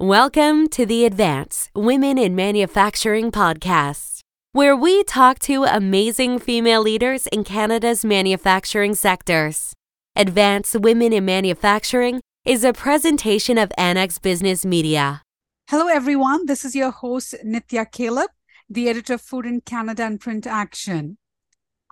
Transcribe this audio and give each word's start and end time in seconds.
Welcome 0.00 0.66
to 0.70 0.84
the 0.84 1.04
Advance 1.04 1.70
Women 1.72 2.18
in 2.18 2.34
Manufacturing 2.34 3.30
podcast, 3.30 4.22
where 4.50 4.74
we 4.74 5.04
talk 5.04 5.38
to 5.40 5.62
amazing 5.62 6.40
female 6.40 6.82
leaders 6.82 7.28
in 7.28 7.44
Canada's 7.44 8.04
manufacturing 8.04 8.96
sectors. 8.96 9.72
Advance 10.16 10.74
Women 10.74 11.12
in 11.12 11.24
Manufacturing 11.24 12.20
is 12.44 12.64
a 12.64 12.72
presentation 12.72 13.56
of 13.56 13.70
Annex 13.78 14.18
Business 14.18 14.64
Media. 14.64 15.22
Hello, 15.70 15.86
everyone. 15.86 16.46
This 16.46 16.64
is 16.64 16.74
your 16.74 16.90
host, 16.90 17.36
Nithya 17.46 17.88
Caleb, 17.92 18.30
the 18.68 18.88
editor 18.88 19.14
of 19.14 19.20
Food 19.20 19.46
in 19.46 19.60
Canada 19.60 20.02
and 20.02 20.20
PrintAction. 20.20 21.18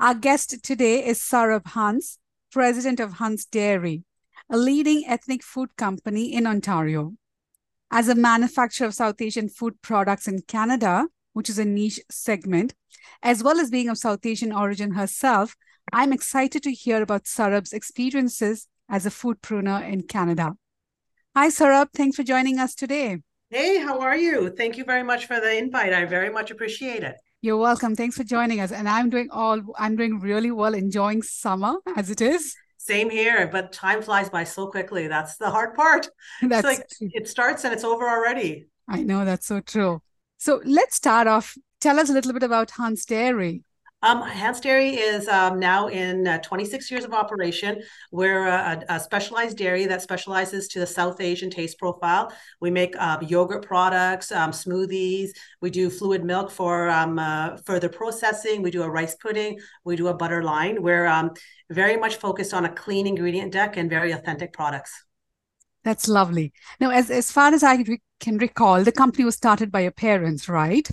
Our 0.00 0.16
guest 0.16 0.64
today 0.64 1.06
is 1.06 1.20
Sarab 1.20 1.68
Hans, 1.68 2.18
president 2.50 2.98
of 2.98 3.12
Hans 3.14 3.44
Dairy, 3.44 4.02
a 4.50 4.56
leading 4.56 5.04
ethnic 5.06 5.44
food 5.44 5.76
company 5.76 6.34
in 6.34 6.48
Ontario. 6.48 7.14
As 7.94 8.08
a 8.08 8.14
manufacturer 8.14 8.86
of 8.86 8.94
South 8.94 9.20
Asian 9.20 9.50
food 9.50 9.74
products 9.82 10.26
in 10.26 10.40
Canada, 10.48 11.08
which 11.34 11.50
is 11.50 11.58
a 11.58 11.64
niche 11.66 12.00
segment, 12.10 12.72
as 13.22 13.42
well 13.42 13.60
as 13.60 13.68
being 13.68 13.90
of 13.90 13.98
South 13.98 14.24
Asian 14.24 14.50
origin 14.50 14.92
herself, 14.92 15.54
I'm 15.92 16.10
excited 16.10 16.62
to 16.62 16.72
hear 16.72 17.02
about 17.02 17.24
Sarab's 17.24 17.74
experiences 17.74 18.66
as 18.88 19.04
a 19.04 19.10
foodpreneur 19.10 19.86
in 19.86 20.04
Canada. 20.04 20.54
Hi, 21.36 21.48
Sarab. 21.48 21.88
Thanks 21.94 22.16
for 22.16 22.22
joining 22.22 22.58
us 22.58 22.74
today. 22.74 23.18
Hey, 23.50 23.76
how 23.76 24.00
are 24.00 24.16
you? 24.16 24.48
Thank 24.48 24.78
you 24.78 24.84
very 24.84 25.02
much 25.02 25.26
for 25.26 25.38
the 25.38 25.54
invite. 25.54 25.92
I 25.92 26.06
very 26.06 26.30
much 26.30 26.50
appreciate 26.50 27.02
it. 27.02 27.16
You're 27.42 27.58
welcome. 27.58 27.94
Thanks 27.94 28.16
for 28.16 28.24
joining 28.24 28.60
us. 28.60 28.72
And 28.72 28.88
I'm 28.88 29.10
doing 29.10 29.28
all 29.30 29.60
I'm 29.78 29.96
doing 29.96 30.18
really 30.18 30.50
well, 30.50 30.72
enjoying 30.72 31.20
summer 31.20 31.74
as 31.94 32.08
it 32.08 32.22
is. 32.22 32.54
Same 32.84 33.10
here, 33.10 33.46
but 33.46 33.72
time 33.72 34.02
flies 34.02 34.28
by 34.28 34.42
so 34.42 34.66
quickly. 34.66 35.06
That's 35.06 35.36
the 35.36 35.48
hard 35.48 35.76
part. 35.76 36.08
That's 36.42 36.64
like 36.64 36.88
true. 36.88 37.10
it 37.12 37.28
starts 37.28 37.62
and 37.62 37.72
it's 37.72 37.84
over 37.84 38.08
already. 38.08 38.66
I 38.88 39.04
know 39.04 39.24
that's 39.24 39.46
so 39.46 39.60
true. 39.60 40.02
So 40.38 40.60
let's 40.64 40.96
start 40.96 41.28
off. 41.28 41.56
Tell 41.80 42.00
us 42.00 42.10
a 42.10 42.12
little 42.12 42.32
bit 42.32 42.42
about 42.42 42.72
Hans 42.72 43.04
Dairy. 43.04 43.62
Um, 44.04 44.20
Hans 44.22 44.58
Dairy 44.58 44.96
is 44.96 45.28
um, 45.28 45.60
now 45.60 45.86
in 45.86 46.26
uh, 46.26 46.38
26 46.38 46.90
years 46.90 47.04
of 47.04 47.14
operation. 47.14 47.80
We're 48.10 48.48
a, 48.48 48.82
a, 48.88 48.98
specialized 48.98 49.56
dairy 49.56 49.86
that 49.86 50.02
specializes 50.02 50.66
to 50.68 50.80
the 50.80 50.86
South 50.86 51.20
Asian 51.20 51.50
taste 51.50 51.78
profile. 51.78 52.32
We 52.60 52.72
make 52.72 52.96
uh, 52.98 53.18
yogurt 53.22 53.64
products, 53.64 54.32
um, 54.32 54.50
smoothies. 54.50 55.30
We 55.60 55.70
do 55.70 55.88
fluid 55.88 56.24
milk 56.24 56.50
for 56.50 56.90
um, 56.90 57.20
uh, 57.20 57.58
further 57.58 57.88
processing. 57.88 58.60
We 58.60 58.72
do 58.72 58.82
a 58.82 58.90
rice 58.90 59.14
pudding. 59.14 59.60
We 59.84 59.94
do 59.94 60.08
a 60.08 60.14
butter 60.14 60.42
line. 60.42 60.82
We're 60.82 61.06
um, 61.06 61.30
very 61.70 61.96
much 61.96 62.16
focused 62.16 62.52
on 62.52 62.64
a 62.64 62.72
clean 62.72 63.06
ingredient 63.06 63.52
deck 63.52 63.76
and 63.76 63.88
very 63.88 64.10
authentic 64.10 64.52
products. 64.52 65.04
That's 65.84 66.08
lovely. 66.08 66.52
Now, 66.80 66.90
as, 66.90 67.08
as 67.08 67.30
far 67.30 67.54
as 67.54 67.62
I 67.62 67.84
can 68.18 68.38
recall, 68.38 68.82
the 68.82 68.92
company 68.92 69.24
was 69.24 69.36
started 69.36 69.70
by 69.70 69.80
your 69.80 69.92
parents, 69.92 70.48
right? 70.48 70.88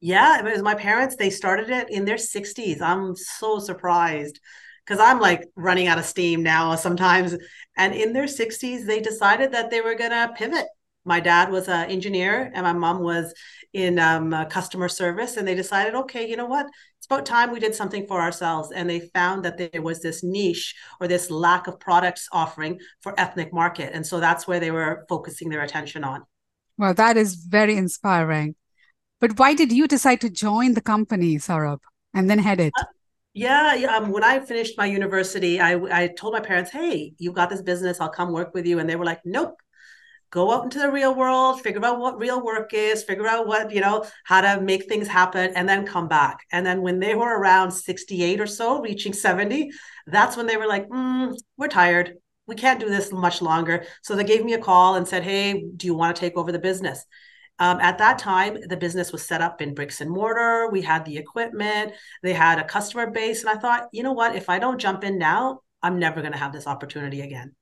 Yeah, 0.00 0.38
it 0.38 0.44
was 0.44 0.62
my 0.62 0.74
parents. 0.74 1.16
They 1.16 1.30
started 1.30 1.70
it 1.70 1.90
in 1.90 2.04
their 2.04 2.18
60s. 2.18 2.80
I'm 2.80 3.16
so 3.16 3.58
surprised 3.58 4.40
because 4.84 5.00
I'm 5.00 5.20
like 5.20 5.48
running 5.56 5.86
out 5.86 5.98
of 5.98 6.04
steam 6.04 6.42
now 6.42 6.74
sometimes. 6.74 7.34
And 7.76 7.94
in 7.94 8.12
their 8.12 8.26
60s, 8.26 8.84
they 8.86 9.00
decided 9.00 9.52
that 9.52 9.70
they 9.70 9.80
were 9.80 9.94
going 9.94 10.10
to 10.10 10.34
pivot. 10.36 10.66
My 11.06 11.20
dad 11.20 11.50
was 11.50 11.68
an 11.68 11.90
engineer 11.90 12.50
and 12.54 12.64
my 12.64 12.72
mom 12.72 13.00
was 13.00 13.34
in 13.72 13.98
um, 13.98 14.30
customer 14.48 14.88
service. 14.88 15.36
And 15.36 15.46
they 15.46 15.54
decided, 15.54 15.94
okay, 15.94 16.28
you 16.28 16.36
know 16.36 16.46
what? 16.46 16.66
It's 16.98 17.06
about 17.06 17.26
time 17.26 17.50
we 17.50 17.60
did 17.60 17.74
something 17.74 18.06
for 18.06 18.20
ourselves. 18.20 18.72
And 18.72 18.88
they 18.88 19.00
found 19.14 19.44
that 19.44 19.58
there 19.58 19.82
was 19.82 20.00
this 20.00 20.22
niche 20.22 20.74
or 21.00 21.08
this 21.08 21.30
lack 21.30 21.66
of 21.66 21.80
products 21.80 22.28
offering 22.32 22.78
for 23.02 23.18
ethnic 23.18 23.52
market. 23.52 23.92
And 23.92 24.06
so 24.06 24.20
that's 24.20 24.46
where 24.46 24.60
they 24.60 24.70
were 24.70 25.04
focusing 25.08 25.48
their 25.50 25.62
attention 25.62 26.04
on. 26.04 26.22
Well, 26.78 26.94
that 26.94 27.16
is 27.16 27.34
very 27.34 27.76
inspiring. 27.76 28.54
But 29.24 29.38
why 29.38 29.54
did 29.54 29.72
you 29.72 29.88
decide 29.88 30.20
to 30.20 30.28
join 30.28 30.74
the 30.74 30.82
company, 30.82 31.36
Sarab, 31.36 31.78
and 32.12 32.28
then 32.28 32.38
head 32.38 32.60
it? 32.60 32.74
Uh, 32.78 32.84
yeah, 33.32 33.96
um, 33.96 34.10
when 34.10 34.22
I 34.22 34.38
finished 34.38 34.76
my 34.76 34.84
university, 34.84 35.58
I 35.58 35.70
I 36.00 36.08
told 36.08 36.34
my 36.34 36.40
parents, 36.40 36.70
"Hey, 36.70 37.14
you 37.16 37.32
got 37.32 37.48
this 37.48 37.62
business. 37.62 38.02
I'll 38.02 38.10
come 38.10 38.32
work 38.32 38.52
with 38.52 38.66
you." 38.66 38.80
And 38.80 38.86
they 38.86 38.96
were 38.96 39.06
like, 39.06 39.22
"Nope." 39.24 39.56
Go 40.28 40.52
out 40.52 40.64
into 40.64 40.78
the 40.78 40.90
real 40.90 41.14
world, 41.14 41.62
figure 41.62 41.82
out 41.86 42.00
what 42.00 42.18
real 42.18 42.44
work 42.44 42.74
is, 42.74 43.02
figure 43.02 43.26
out 43.26 43.46
what, 43.46 43.70
you 43.70 43.80
know, 43.80 44.04
how 44.24 44.42
to 44.42 44.60
make 44.60 44.84
things 44.90 45.08
happen, 45.08 45.52
and 45.56 45.66
then 45.66 45.86
come 45.86 46.06
back. 46.06 46.36
And 46.52 46.66
then 46.66 46.82
when 46.82 46.98
they 47.00 47.14
were 47.14 47.34
around 47.40 47.70
68 47.70 48.42
or 48.42 48.46
so, 48.46 48.82
reaching 48.82 49.14
70, 49.14 49.70
that's 50.06 50.36
when 50.36 50.46
they 50.46 50.58
were 50.58 50.66
like, 50.66 50.86
mm, 50.88 51.34
we're 51.56 51.68
tired. 51.68 52.18
We 52.46 52.56
can't 52.56 52.80
do 52.80 52.90
this 52.90 53.10
much 53.10 53.40
longer. 53.40 53.86
So 54.02 54.16
they 54.16 54.24
gave 54.24 54.44
me 54.44 54.52
a 54.52 54.66
call 54.70 54.96
and 54.96 55.08
said, 55.08 55.22
Hey, 55.22 55.64
do 55.78 55.86
you 55.86 55.94
want 55.94 56.14
to 56.14 56.20
take 56.20 56.36
over 56.36 56.52
the 56.52 56.66
business? 56.70 57.06
Um, 57.58 57.78
at 57.80 57.98
that 57.98 58.18
time, 58.18 58.58
the 58.68 58.76
business 58.76 59.12
was 59.12 59.26
set 59.26 59.40
up 59.40 59.62
in 59.62 59.74
bricks 59.74 60.00
and 60.00 60.10
mortar. 60.10 60.68
We 60.70 60.82
had 60.82 61.04
the 61.04 61.18
equipment, 61.18 61.92
they 62.22 62.32
had 62.32 62.58
a 62.58 62.64
customer 62.64 63.10
base. 63.10 63.42
And 63.42 63.50
I 63.50 63.60
thought, 63.60 63.88
you 63.92 64.02
know 64.02 64.12
what? 64.12 64.34
If 64.34 64.48
I 64.48 64.58
don't 64.58 64.80
jump 64.80 65.04
in 65.04 65.18
now, 65.18 65.60
I'm 65.82 65.98
never 65.98 66.20
going 66.20 66.32
to 66.32 66.38
have 66.38 66.52
this 66.52 66.66
opportunity 66.66 67.20
again. 67.20 67.54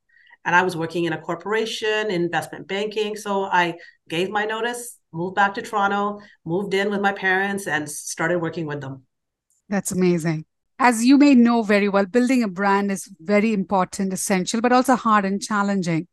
And 0.44 0.56
I 0.56 0.62
was 0.62 0.76
working 0.76 1.04
in 1.04 1.12
a 1.12 1.20
corporation, 1.20 2.10
investment 2.10 2.66
banking. 2.66 3.16
So 3.16 3.44
I 3.44 3.75
gave 4.08 4.31
my 4.31 4.44
notice, 4.44 4.98
moved 5.12 5.36
back 5.36 5.54
to 5.54 5.62
Toronto, 5.62 6.20
moved 6.44 6.75
in 6.75 6.91
with 6.91 7.00
my 7.00 7.12
parents, 7.12 7.66
and 7.66 7.88
started 7.88 8.38
working 8.38 8.66
with 8.66 8.81
them. 8.81 9.04
That's 9.69 9.92
amazing. 9.92 10.47
As 10.78 11.04
you 11.04 11.16
may 11.16 11.36
know 11.36 11.62
very 11.62 11.88
well, 11.88 12.06
building 12.06 12.42
a 12.42 12.48
brand 12.48 12.91
is 12.91 13.08
very 13.20 13.52
important, 13.52 14.12
essential, 14.12 14.60
but 14.60 14.72
also 14.72 14.97
hard 14.97 15.25
and 15.25 15.41
challenging. 15.41 16.08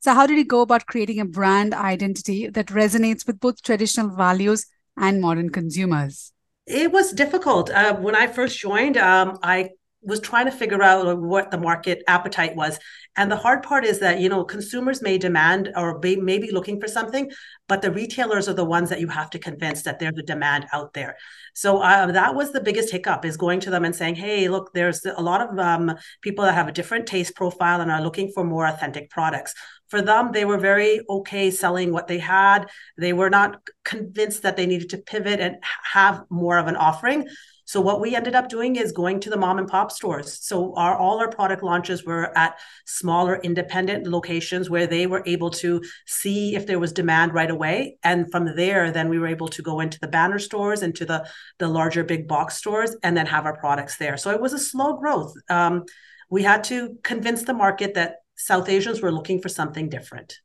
So, 0.00 0.14
how 0.14 0.26
did 0.26 0.36
you 0.36 0.44
go 0.44 0.60
about 0.60 0.86
creating 0.86 1.20
a 1.20 1.24
brand 1.24 1.74
identity 1.74 2.48
that 2.48 2.66
resonates 2.66 3.26
with 3.26 3.40
both 3.40 3.62
traditional 3.62 4.14
values 4.14 4.66
and 4.96 5.20
modern 5.20 5.50
consumers? 5.50 6.32
It 6.66 6.92
was 6.92 7.12
difficult. 7.12 7.70
Uh, 7.70 7.94
when 7.96 8.14
I 8.14 8.26
first 8.26 8.58
joined, 8.58 8.96
um, 8.96 9.38
I 9.42 9.70
was 10.06 10.20
trying 10.20 10.46
to 10.46 10.52
figure 10.52 10.82
out 10.82 11.18
what 11.20 11.50
the 11.50 11.58
market 11.58 12.02
appetite 12.06 12.54
was. 12.54 12.78
And 13.16 13.30
the 13.30 13.36
hard 13.36 13.62
part 13.62 13.84
is 13.84 13.98
that, 14.00 14.20
you 14.20 14.28
know, 14.28 14.44
consumers 14.44 15.02
may 15.02 15.18
demand 15.18 15.72
or 15.74 15.98
may, 15.98 16.14
may 16.16 16.38
be 16.38 16.52
looking 16.52 16.80
for 16.80 16.86
something, 16.86 17.30
but 17.66 17.82
the 17.82 17.90
retailers 17.90 18.48
are 18.48 18.54
the 18.54 18.64
ones 18.64 18.90
that 18.90 19.00
you 19.00 19.08
have 19.08 19.30
to 19.30 19.38
convince 19.38 19.82
that 19.82 19.98
there's 19.98 20.18
a 20.18 20.22
demand 20.22 20.66
out 20.72 20.92
there. 20.92 21.16
So 21.54 21.78
uh, 21.78 22.12
that 22.12 22.34
was 22.34 22.52
the 22.52 22.60
biggest 22.60 22.92
hiccup 22.92 23.24
is 23.24 23.36
going 23.36 23.60
to 23.60 23.70
them 23.70 23.84
and 23.84 23.96
saying, 23.96 24.14
hey, 24.14 24.48
look, 24.48 24.72
there's 24.74 25.04
a 25.04 25.22
lot 25.22 25.40
of 25.40 25.58
um, 25.58 25.92
people 26.20 26.44
that 26.44 26.54
have 26.54 26.68
a 26.68 26.72
different 26.72 27.06
taste 27.06 27.34
profile 27.34 27.80
and 27.80 27.90
are 27.90 28.02
looking 28.02 28.30
for 28.32 28.44
more 28.44 28.66
authentic 28.66 29.10
products 29.10 29.54
for 29.88 30.02
them, 30.02 30.32
they 30.32 30.44
were 30.44 30.58
very 30.58 31.00
okay 31.08 31.50
selling 31.50 31.92
what 31.92 32.08
they 32.08 32.18
had. 32.18 32.66
They 32.98 33.12
were 33.12 33.30
not 33.30 33.60
convinced 33.84 34.42
that 34.42 34.56
they 34.56 34.66
needed 34.66 34.90
to 34.90 34.98
pivot 34.98 35.40
and 35.40 35.56
have 35.92 36.24
more 36.30 36.58
of 36.58 36.66
an 36.66 36.76
offering. 36.76 37.28
So 37.66 37.80
what 37.80 38.00
we 38.00 38.14
ended 38.14 38.36
up 38.36 38.48
doing 38.48 38.76
is 38.76 38.92
going 38.92 39.18
to 39.20 39.30
the 39.30 39.36
mom 39.36 39.58
and 39.58 39.66
pop 39.66 39.90
stores. 39.90 40.38
So 40.40 40.74
our 40.76 40.96
all 40.96 41.18
our 41.18 41.28
product 41.28 41.64
launches 41.64 42.04
were 42.04 42.36
at 42.38 42.58
smaller 42.86 43.40
independent 43.42 44.06
locations 44.06 44.70
where 44.70 44.86
they 44.86 45.08
were 45.08 45.24
able 45.26 45.50
to 45.50 45.82
see 46.06 46.54
if 46.54 46.66
there 46.66 46.78
was 46.78 46.92
demand 46.92 47.34
right 47.34 47.50
away. 47.50 47.98
And 48.04 48.30
from 48.30 48.54
there, 48.54 48.92
then 48.92 49.08
we 49.08 49.18
were 49.18 49.26
able 49.26 49.48
to 49.48 49.62
go 49.62 49.80
into 49.80 49.98
the 49.98 50.06
banner 50.06 50.38
stores, 50.38 50.82
into 50.82 51.04
the 51.04 51.28
the 51.58 51.66
larger 51.66 52.04
big 52.04 52.28
box 52.28 52.56
stores, 52.56 52.96
and 53.02 53.16
then 53.16 53.26
have 53.26 53.46
our 53.46 53.56
products 53.56 53.96
there. 53.96 54.16
So 54.16 54.30
it 54.30 54.40
was 54.40 54.52
a 54.52 54.60
slow 54.60 54.96
growth. 54.96 55.34
Um, 55.50 55.84
we 56.30 56.44
had 56.44 56.62
to 56.64 56.96
convince 57.02 57.42
the 57.42 57.54
market 57.54 57.94
that 57.94 58.16
South 58.36 58.68
Asians 58.68 59.00
were 59.00 59.12
looking 59.12 59.40
for 59.40 59.48
something 59.48 59.88
different. 59.88 60.40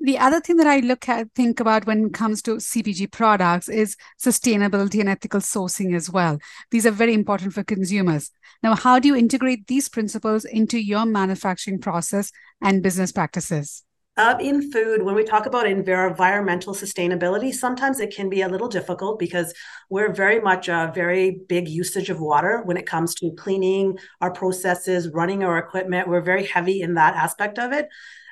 The 0.00 0.18
other 0.18 0.40
thing 0.40 0.56
that 0.58 0.66
I 0.68 0.78
look 0.78 1.08
at, 1.08 1.34
think 1.34 1.58
about 1.58 1.86
when 1.86 2.06
it 2.06 2.14
comes 2.14 2.40
to 2.42 2.56
CPG 2.56 3.10
products 3.10 3.68
is 3.68 3.96
sustainability 4.22 5.00
and 5.00 5.08
ethical 5.08 5.40
sourcing 5.40 5.94
as 5.96 6.08
well. 6.08 6.38
These 6.70 6.86
are 6.86 6.92
very 6.92 7.14
important 7.14 7.52
for 7.52 7.64
consumers. 7.64 8.30
Now, 8.62 8.76
how 8.76 9.00
do 9.00 9.08
you 9.08 9.16
integrate 9.16 9.66
these 9.66 9.88
principles 9.88 10.44
into 10.44 10.78
your 10.78 11.04
manufacturing 11.04 11.80
process 11.80 12.30
and 12.62 12.80
business 12.80 13.10
practices? 13.10 13.84
Uh, 14.18 14.36
in 14.40 14.72
food, 14.72 15.00
when 15.00 15.14
we 15.14 15.22
talk 15.22 15.46
about 15.46 15.64
environmental 15.64 16.74
sustainability, 16.74 17.54
sometimes 17.54 18.00
it 18.00 18.12
can 18.12 18.28
be 18.28 18.42
a 18.42 18.48
little 18.48 18.66
difficult 18.66 19.16
because 19.16 19.54
we're 19.90 20.12
very 20.12 20.40
much 20.40 20.68
a 20.68 20.90
very 20.92 21.38
big 21.48 21.68
usage 21.68 22.10
of 22.10 22.18
water 22.18 22.60
when 22.64 22.76
it 22.76 22.84
comes 22.84 23.14
to 23.14 23.30
cleaning 23.38 23.96
our 24.20 24.32
processes, 24.32 25.08
running 25.14 25.44
our 25.44 25.56
equipment. 25.56 26.08
We're 26.08 26.20
very 26.20 26.44
heavy 26.44 26.82
in 26.82 26.94
that 26.94 27.14
aspect 27.14 27.60
of 27.60 27.72
it. 27.72 27.88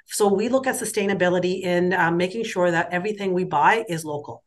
So 0.07 0.27
we 0.27 0.49
look 0.49 0.67
at 0.67 0.75
sustainability 0.75 1.63
in 1.63 1.93
um, 1.93 2.17
making 2.17 2.43
sure 2.43 2.69
that 2.69 2.93
everything 2.93 3.33
we 3.33 3.45
buy 3.45 3.85
is 3.89 4.05
local. 4.05 4.43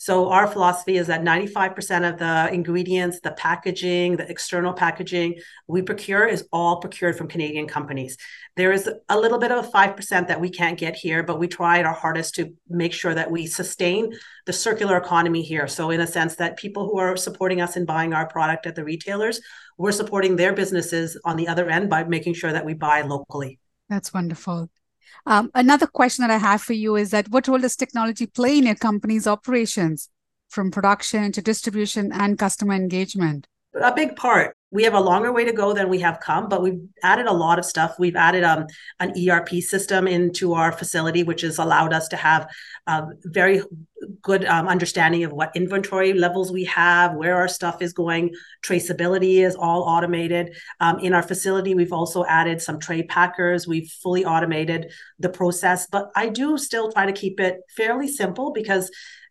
So 0.00 0.30
our 0.30 0.46
philosophy 0.46 0.96
is 0.96 1.08
that 1.08 1.20
95% 1.20 2.10
of 2.10 2.18
the 2.18 2.50
ingredients, 2.54 3.20
the 3.20 3.32
packaging, 3.32 4.16
the 4.16 4.26
external 4.30 4.72
packaging 4.72 5.34
we 5.66 5.82
procure 5.82 6.26
is 6.26 6.48
all 6.50 6.80
procured 6.80 7.18
from 7.18 7.28
Canadian 7.28 7.66
companies. 7.66 8.16
There 8.56 8.72
is 8.72 8.88
a 9.10 9.20
little 9.20 9.36
bit 9.36 9.52
of 9.52 9.62
a 9.62 9.68
5% 9.68 10.28
that 10.28 10.40
we 10.40 10.48
can't 10.48 10.78
get 10.78 10.96
here, 10.96 11.22
but 11.22 11.38
we 11.38 11.48
tried 11.48 11.84
our 11.84 11.92
hardest 11.92 12.34
to 12.36 12.54
make 12.70 12.94
sure 12.94 13.12
that 13.12 13.30
we 13.30 13.46
sustain 13.46 14.14
the 14.46 14.54
circular 14.54 14.96
economy 14.96 15.42
here. 15.42 15.68
So 15.68 15.90
in 15.90 16.00
a 16.00 16.06
sense 16.06 16.34
that 16.36 16.56
people 16.56 16.86
who 16.86 16.98
are 16.98 17.14
supporting 17.14 17.60
us 17.60 17.76
in 17.76 17.84
buying 17.84 18.14
our 18.14 18.26
product 18.26 18.66
at 18.66 18.76
the 18.76 18.84
retailers, 18.84 19.42
we're 19.76 19.92
supporting 19.92 20.34
their 20.34 20.54
businesses 20.54 21.20
on 21.26 21.36
the 21.36 21.46
other 21.46 21.68
end 21.68 21.90
by 21.90 22.04
making 22.04 22.32
sure 22.32 22.52
that 22.52 22.64
we 22.64 22.72
buy 22.72 23.02
locally. 23.02 23.58
That's 23.90 24.14
wonderful. 24.14 24.70
Um, 25.26 25.50
another 25.54 25.86
question 25.86 26.22
that 26.22 26.30
I 26.30 26.38
have 26.38 26.62
for 26.62 26.72
you 26.72 26.96
is 26.96 27.10
that 27.10 27.28
what 27.30 27.48
role 27.48 27.58
does 27.58 27.76
technology 27.76 28.26
play 28.26 28.58
in 28.58 28.64
your 28.64 28.74
company's 28.74 29.26
operations, 29.26 30.08
from 30.48 30.70
production 30.70 31.32
to 31.32 31.42
distribution 31.42 32.12
and 32.12 32.38
customer 32.38 32.74
engagement? 32.74 33.46
A 33.74 33.94
big 33.94 34.16
part 34.16 34.56
we 34.72 34.84
have 34.84 34.94
a 34.94 35.00
longer 35.00 35.32
way 35.32 35.44
to 35.44 35.52
go 35.52 35.72
than 35.72 35.88
we 35.88 35.98
have 35.98 36.20
come, 36.20 36.48
but 36.48 36.62
we've 36.62 36.80
added 37.02 37.26
a 37.26 37.32
lot 37.32 37.58
of 37.58 37.64
stuff. 37.64 37.96
We've 37.98 38.14
added 38.14 38.44
um, 38.44 38.66
an 39.00 39.12
ERP 39.28 39.48
system 39.60 40.06
into 40.06 40.54
our 40.54 40.70
facility, 40.70 41.24
which 41.24 41.40
has 41.40 41.58
allowed 41.58 41.92
us 41.92 42.06
to 42.08 42.16
have 42.16 42.48
a 42.86 42.92
um, 42.92 43.12
very 43.24 43.62
good 44.22 44.44
um, 44.44 44.68
understanding 44.68 45.24
of 45.24 45.32
what 45.32 45.50
inventory 45.56 46.12
levels 46.12 46.52
we 46.52 46.64
have, 46.64 47.14
where 47.14 47.36
our 47.36 47.48
stuff 47.48 47.82
is 47.82 47.92
going. 47.92 48.32
Traceability 48.64 49.44
is 49.44 49.56
all 49.56 49.82
automated. 49.82 50.56
Um, 50.78 51.00
in 51.00 51.14
our 51.14 51.22
facility, 51.22 51.74
we've 51.74 51.92
also 51.92 52.24
added 52.26 52.62
some 52.62 52.78
tray 52.78 53.02
packers. 53.02 53.66
We've 53.66 53.90
fully 54.02 54.24
automated 54.24 54.92
the 55.18 55.30
process, 55.30 55.88
but 55.88 56.10
I 56.14 56.28
do 56.28 56.56
still 56.56 56.92
try 56.92 57.06
to 57.06 57.12
keep 57.12 57.40
it 57.40 57.58
fairly 57.76 58.06
simple 58.06 58.52
because 58.52 58.90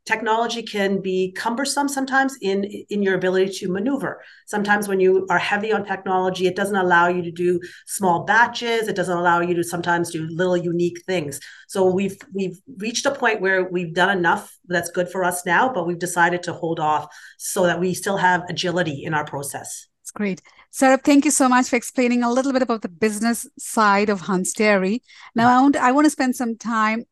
technology 0.09 0.63
can 0.63 1.01
be 1.01 1.31
cumbersome 1.43 1.87
sometimes 1.87 2.31
in 2.41 2.63
in 2.93 2.99
your 3.05 3.15
ability 3.15 3.51
to 3.59 3.65
maneuver. 3.77 4.13
Sometimes 4.53 4.87
when 4.89 4.99
you 5.05 5.11
are 5.29 5.43
heavy 5.51 5.71
on 5.71 5.85
technology 5.85 6.47
it 6.47 6.55
doesn't 6.55 6.81
allow 6.85 7.05
you 7.15 7.21
to 7.29 7.33
do 7.45 7.51
small 7.97 8.17
batches. 8.31 8.87
It 8.91 8.95
doesn't 8.99 9.21
allow 9.23 9.39
you 9.47 9.53
to 9.59 9.63
sometimes 9.73 10.11
do 10.17 10.21
little 10.41 10.57
unique 10.73 10.99
things. 11.11 11.39
So 11.67 11.79
we've 11.99 12.17
we've 12.33 12.57
reached 12.85 13.05
a 13.05 13.13
point 13.21 13.41
where 13.45 13.59
we've 13.75 13.93
done 14.03 14.11
enough 14.17 14.43
that's 14.73 14.91
good 14.97 15.09
for 15.13 15.21
us 15.23 15.37
now 15.55 15.63
but 15.75 15.87
we've 15.87 16.05
decided 16.07 16.41
to 16.43 16.53
hold 16.61 16.79
off 16.79 17.05
so 17.37 17.59
that 17.67 17.79
we 17.83 17.89
still 17.93 18.17
have 18.17 18.39
agility 18.49 18.97
in 19.07 19.13
our 19.13 19.25
process. 19.33 19.69
It's 20.01 20.11
great. 20.21 20.41
Sarab, 20.71 21.03
thank 21.03 21.25
you 21.25 21.31
so 21.31 21.47
much 21.49 21.69
for 21.69 21.75
explaining 21.75 22.23
a 22.23 22.31
little 22.31 22.53
bit 22.53 22.63
about 22.67 22.81
the 22.81 22.95
business 23.05 23.47
side 23.57 24.09
of 24.09 24.21
Hans 24.21 24.53
Dairy. 24.53 25.01
Now, 25.35 25.47
I 25.55 25.61
want, 25.61 25.75
I 25.75 25.91
want 25.91 26.05
to 26.05 26.11
spend 26.17 26.35
some 26.35 26.57
time 26.57 27.05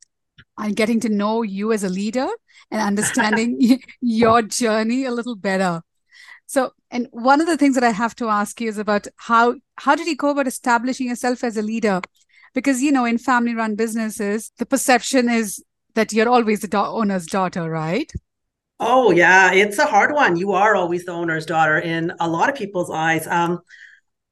on 0.57 0.73
getting 0.73 0.99
to 1.01 1.09
know 1.09 1.41
you 1.43 1.71
as 1.71 1.83
a 1.83 1.89
leader 1.89 2.27
and 2.71 2.81
understanding 2.81 3.79
your 4.01 4.41
journey 4.41 5.05
a 5.05 5.11
little 5.11 5.35
better. 5.35 5.81
So, 6.45 6.71
and 6.89 7.07
one 7.11 7.41
of 7.41 7.47
the 7.47 7.57
things 7.57 7.75
that 7.75 7.83
I 7.83 7.91
have 7.91 8.15
to 8.15 8.29
ask 8.29 8.59
you 8.61 8.69
is 8.69 8.77
about 8.77 9.07
how 9.17 9.55
how 9.75 9.95
did 9.95 10.07
you 10.07 10.15
go 10.15 10.29
about 10.29 10.47
establishing 10.47 11.07
yourself 11.07 11.43
as 11.43 11.57
a 11.57 11.61
leader? 11.61 12.01
Because 12.53 12.81
you 12.81 12.91
know, 12.91 13.05
in 13.05 13.17
family-run 13.17 13.75
businesses, 13.75 14.51
the 14.57 14.65
perception 14.65 15.29
is 15.29 15.63
that 15.95 16.13
you're 16.13 16.29
always 16.29 16.61
the 16.61 16.77
owner's 16.79 17.25
daughter, 17.25 17.69
right? 17.69 18.11
Oh 18.79 19.11
yeah, 19.11 19.51
it's 19.51 19.77
a 19.79 19.85
hard 19.85 20.13
one. 20.13 20.37
You 20.37 20.53
are 20.53 20.75
always 20.75 21.05
the 21.05 21.11
owner's 21.11 21.45
daughter 21.45 21.79
in 21.79 22.13
a 22.19 22.29
lot 22.29 22.49
of 22.49 22.55
people's 22.55 22.89
eyes. 22.89 23.27
Um, 23.27 23.59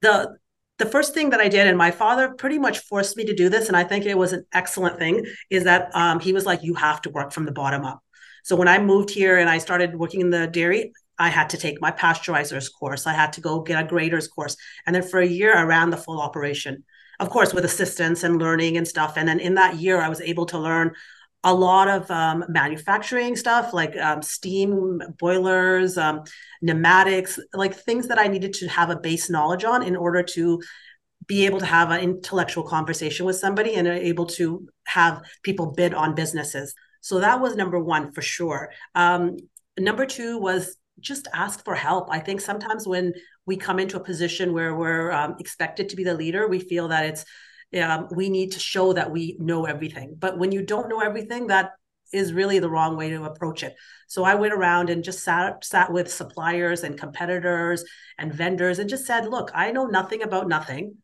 the 0.00 0.36
the 0.78 0.86
first 0.86 1.14
thing 1.14 1.30
that 1.30 1.40
I 1.40 1.48
did, 1.48 1.66
and 1.66 1.78
my 1.78 1.90
father 1.90 2.30
pretty 2.30 2.58
much 2.58 2.80
forced 2.80 3.16
me 3.16 3.24
to 3.24 3.34
do 3.34 3.48
this, 3.48 3.68
and 3.68 3.76
I 3.76 3.84
think 3.84 4.04
it 4.04 4.18
was 4.18 4.32
an 4.32 4.44
excellent 4.52 4.98
thing, 4.98 5.24
is 5.50 5.64
that 5.64 5.90
um, 5.94 6.20
he 6.20 6.32
was 6.32 6.44
like, 6.44 6.62
"You 6.62 6.74
have 6.74 7.00
to 7.02 7.10
work 7.10 7.32
from 7.32 7.46
the 7.46 7.52
bottom 7.52 7.84
up." 7.84 8.02
So 8.44 8.56
when 8.56 8.68
I 8.68 8.78
moved 8.78 9.10
here 9.10 9.38
and 9.38 9.48
I 9.48 9.58
started 9.58 9.96
working 9.96 10.20
in 10.20 10.30
the 10.30 10.46
dairy, 10.46 10.92
I 11.18 11.30
had 11.30 11.50
to 11.50 11.56
take 11.56 11.80
my 11.80 11.90
pasteurizers 11.90 12.70
course. 12.72 13.06
I 13.06 13.12
had 13.12 13.32
to 13.34 13.40
go 13.40 13.60
get 13.60 13.82
a 13.82 13.88
graders 13.88 14.28
course. 14.28 14.56
And 14.86 14.94
then 14.94 15.02
for 15.02 15.18
a 15.20 15.26
year, 15.26 15.56
I 15.56 15.62
ran 15.62 15.90
the 15.90 15.96
full 15.96 16.20
operation, 16.20 16.84
of 17.18 17.30
course, 17.30 17.54
with 17.54 17.64
assistance 17.64 18.22
and 18.22 18.38
learning 18.38 18.76
and 18.76 18.86
stuff. 18.86 19.16
And 19.16 19.28
then 19.28 19.40
in 19.40 19.54
that 19.54 19.76
year, 19.76 20.00
I 20.00 20.08
was 20.08 20.20
able 20.20 20.46
to 20.46 20.58
learn 20.58 20.94
a 21.46 21.54
lot 21.54 21.86
of 21.86 22.10
um, 22.10 22.44
manufacturing 22.48 23.36
stuff 23.36 23.72
like 23.72 23.96
um, 23.96 24.20
steam 24.20 25.00
boilers, 25.16 25.96
um, 25.96 26.24
pneumatics, 26.60 27.38
like 27.54 27.72
things 27.72 28.08
that 28.08 28.18
I 28.18 28.26
needed 28.26 28.52
to 28.54 28.66
have 28.66 28.90
a 28.90 28.98
base 28.98 29.30
knowledge 29.30 29.62
on 29.62 29.84
in 29.84 29.94
order 29.94 30.24
to 30.34 30.60
be 31.28 31.46
able 31.46 31.60
to 31.60 31.66
have 31.66 31.92
an 31.92 32.00
intellectual 32.00 32.64
conversation 32.64 33.26
with 33.26 33.36
somebody 33.36 33.74
and 33.74 33.86
able 33.86 34.26
to 34.26 34.68
have 34.88 35.22
people 35.44 35.66
bid 35.70 35.94
on 35.94 36.16
businesses. 36.16 36.74
So 37.00 37.20
that 37.20 37.40
was 37.40 37.54
number 37.54 37.78
one 37.78 38.10
for 38.10 38.22
sure. 38.22 38.72
Um, 38.96 39.36
number 39.78 40.04
two 40.04 40.38
was 40.38 40.76
just 40.98 41.28
ask 41.32 41.64
for 41.64 41.76
help. 41.76 42.08
I 42.10 42.18
think 42.18 42.40
sometimes 42.40 42.88
when 42.88 43.14
we 43.46 43.56
come 43.56 43.78
into 43.78 43.96
a 43.96 44.04
position 44.04 44.52
where 44.52 44.74
we're 44.74 45.12
um, 45.12 45.36
expected 45.38 45.90
to 45.90 45.96
be 45.96 46.02
the 46.02 46.14
leader, 46.14 46.48
we 46.48 46.58
feel 46.58 46.88
that 46.88 47.06
it's 47.06 47.24
um, 47.82 48.08
we 48.10 48.28
need 48.30 48.52
to 48.52 48.58
show 48.58 48.92
that 48.92 49.10
we 49.10 49.36
know 49.40 49.66
everything. 49.66 50.16
But 50.18 50.38
when 50.38 50.52
you 50.52 50.62
don't 50.62 50.88
know 50.88 51.00
everything, 51.00 51.48
that 51.48 51.72
is 52.12 52.32
really 52.32 52.58
the 52.58 52.70
wrong 52.70 52.96
way 52.96 53.10
to 53.10 53.24
approach 53.24 53.62
it. 53.62 53.74
So 54.08 54.24
I 54.24 54.36
went 54.36 54.54
around 54.54 54.90
and 54.90 55.02
just 55.02 55.24
sat 55.24 55.64
sat 55.64 55.92
with 55.92 56.12
suppliers 56.12 56.84
and 56.84 56.98
competitors 56.98 57.84
and 58.18 58.32
vendors 58.32 58.78
and 58.78 58.88
just 58.88 59.06
said, 59.06 59.28
"Look, 59.28 59.50
I 59.54 59.72
know 59.72 59.86
nothing 59.86 60.22
about 60.22 60.48
nothing. 60.48 60.96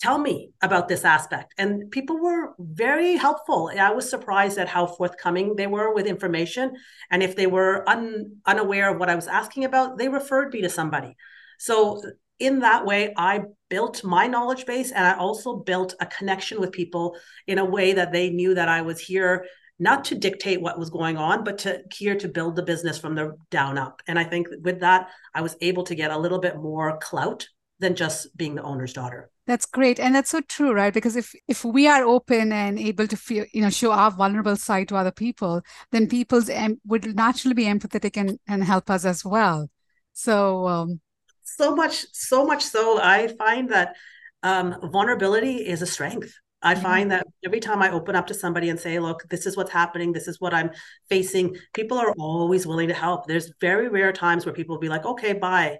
Tell 0.00 0.18
me 0.18 0.50
about 0.60 0.88
this 0.88 1.04
aspect. 1.06 1.54
And 1.56 1.90
people 1.90 2.18
were 2.18 2.54
very 2.58 3.16
helpful. 3.16 3.70
I 3.78 3.92
was 3.92 4.08
surprised 4.08 4.58
at 4.58 4.68
how 4.68 4.86
forthcoming 4.86 5.56
they 5.56 5.66
were 5.66 5.94
with 5.94 6.06
information. 6.06 6.76
And 7.10 7.22
if 7.22 7.34
they 7.34 7.46
were 7.46 7.88
un, 7.88 8.36
unaware 8.44 8.90
of 8.92 8.98
what 8.98 9.08
i 9.08 9.14
was 9.14 9.26
asking 9.26 9.64
about 9.64 9.96
they 9.96 10.08
referred 10.08 10.52
me 10.52 10.62
to 10.62 10.68
somebody. 10.68 11.16
So 11.58 12.02
in 12.38 12.60
that 12.60 12.84
way 12.84 13.14
i 13.16 13.42
built 13.68 14.04
my 14.04 14.26
knowledge 14.26 14.66
base 14.66 14.92
and 14.92 15.06
i 15.06 15.14
also 15.16 15.56
built 15.56 15.94
a 16.00 16.06
connection 16.06 16.60
with 16.60 16.72
people 16.72 17.16
in 17.46 17.58
a 17.58 17.64
way 17.64 17.92
that 17.92 18.12
they 18.12 18.30
knew 18.30 18.54
that 18.54 18.68
i 18.68 18.82
was 18.82 19.00
here 19.00 19.44
not 19.78 20.04
to 20.04 20.14
dictate 20.14 20.60
what 20.60 20.78
was 20.78 20.90
going 20.90 21.16
on 21.16 21.44
but 21.44 21.58
to 21.58 21.82
here 21.94 22.16
to 22.16 22.28
build 22.28 22.56
the 22.56 22.62
business 22.62 22.98
from 22.98 23.14
the 23.14 23.36
down 23.50 23.76
up. 23.78 24.02
And 24.06 24.18
i 24.18 24.24
think 24.24 24.48
with 24.62 24.80
that 24.80 25.08
i 25.34 25.40
was 25.40 25.56
able 25.60 25.84
to 25.84 25.94
get 25.94 26.10
a 26.10 26.18
little 26.18 26.38
bit 26.38 26.56
more 26.56 26.98
clout 26.98 27.46
than 27.78 27.94
just 27.94 28.34
being 28.36 28.54
the 28.54 28.62
owner's 28.62 28.92
daughter. 28.92 29.30
That's 29.46 29.66
great. 29.66 30.00
And 30.00 30.14
that's 30.14 30.30
so 30.30 30.40
true 30.40 30.72
right? 30.72 30.92
Because 30.92 31.16
if 31.16 31.34
if 31.46 31.64
we 31.64 31.86
are 31.86 32.04
open 32.04 32.52
and 32.52 32.78
able 32.78 33.06
to 33.06 33.16
feel 33.16 33.44
you 33.52 33.60
know 33.60 33.70
show 33.70 33.92
our 33.92 34.10
vulnerable 34.10 34.56
side 34.56 34.88
to 34.88 34.96
other 34.96 35.12
people 35.12 35.62
then 35.92 36.08
people's 36.08 36.48
em- 36.48 36.80
would 36.86 37.14
naturally 37.14 37.54
be 37.54 37.64
empathetic 37.64 38.16
and 38.16 38.38
and 38.48 38.64
help 38.64 38.90
us 38.90 39.04
as 39.04 39.24
well. 39.24 39.68
So 40.12 40.66
um 40.66 41.00
so 41.46 41.74
much 41.74 42.06
so 42.12 42.44
much 42.44 42.62
so 42.62 43.00
i 43.00 43.28
find 43.38 43.70
that 43.70 43.96
um 44.42 44.76
vulnerability 44.92 45.56
is 45.56 45.82
a 45.82 45.86
strength 45.86 46.32
I 46.62 46.74
find 46.74 47.12
that 47.12 47.26
every 47.44 47.60
time 47.60 47.80
I 47.80 47.92
open 47.92 48.16
up 48.16 48.26
to 48.28 48.34
somebody 48.34 48.70
and 48.70 48.80
say, 48.80 48.98
look, 48.98 49.22
this 49.28 49.46
is 49.46 49.56
what's 49.56 49.70
happening, 49.70 50.12
this 50.12 50.26
is 50.26 50.40
what 50.40 50.52
I'm 50.52 50.70
facing, 51.08 51.54
people 51.74 51.96
are 51.96 52.12
always 52.18 52.66
willing 52.66 52.88
to 52.88 52.94
help. 52.94 53.26
There's 53.26 53.52
very 53.60 53.88
rare 53.88 54.10
times 54.10 54.44
where 54.44 54.54
people 54.54 54.74
will 54.74 54.80
be 54.80 54.88
like, 54.88 55.04
okay, 55.04 55.34
bye 55.34 55.78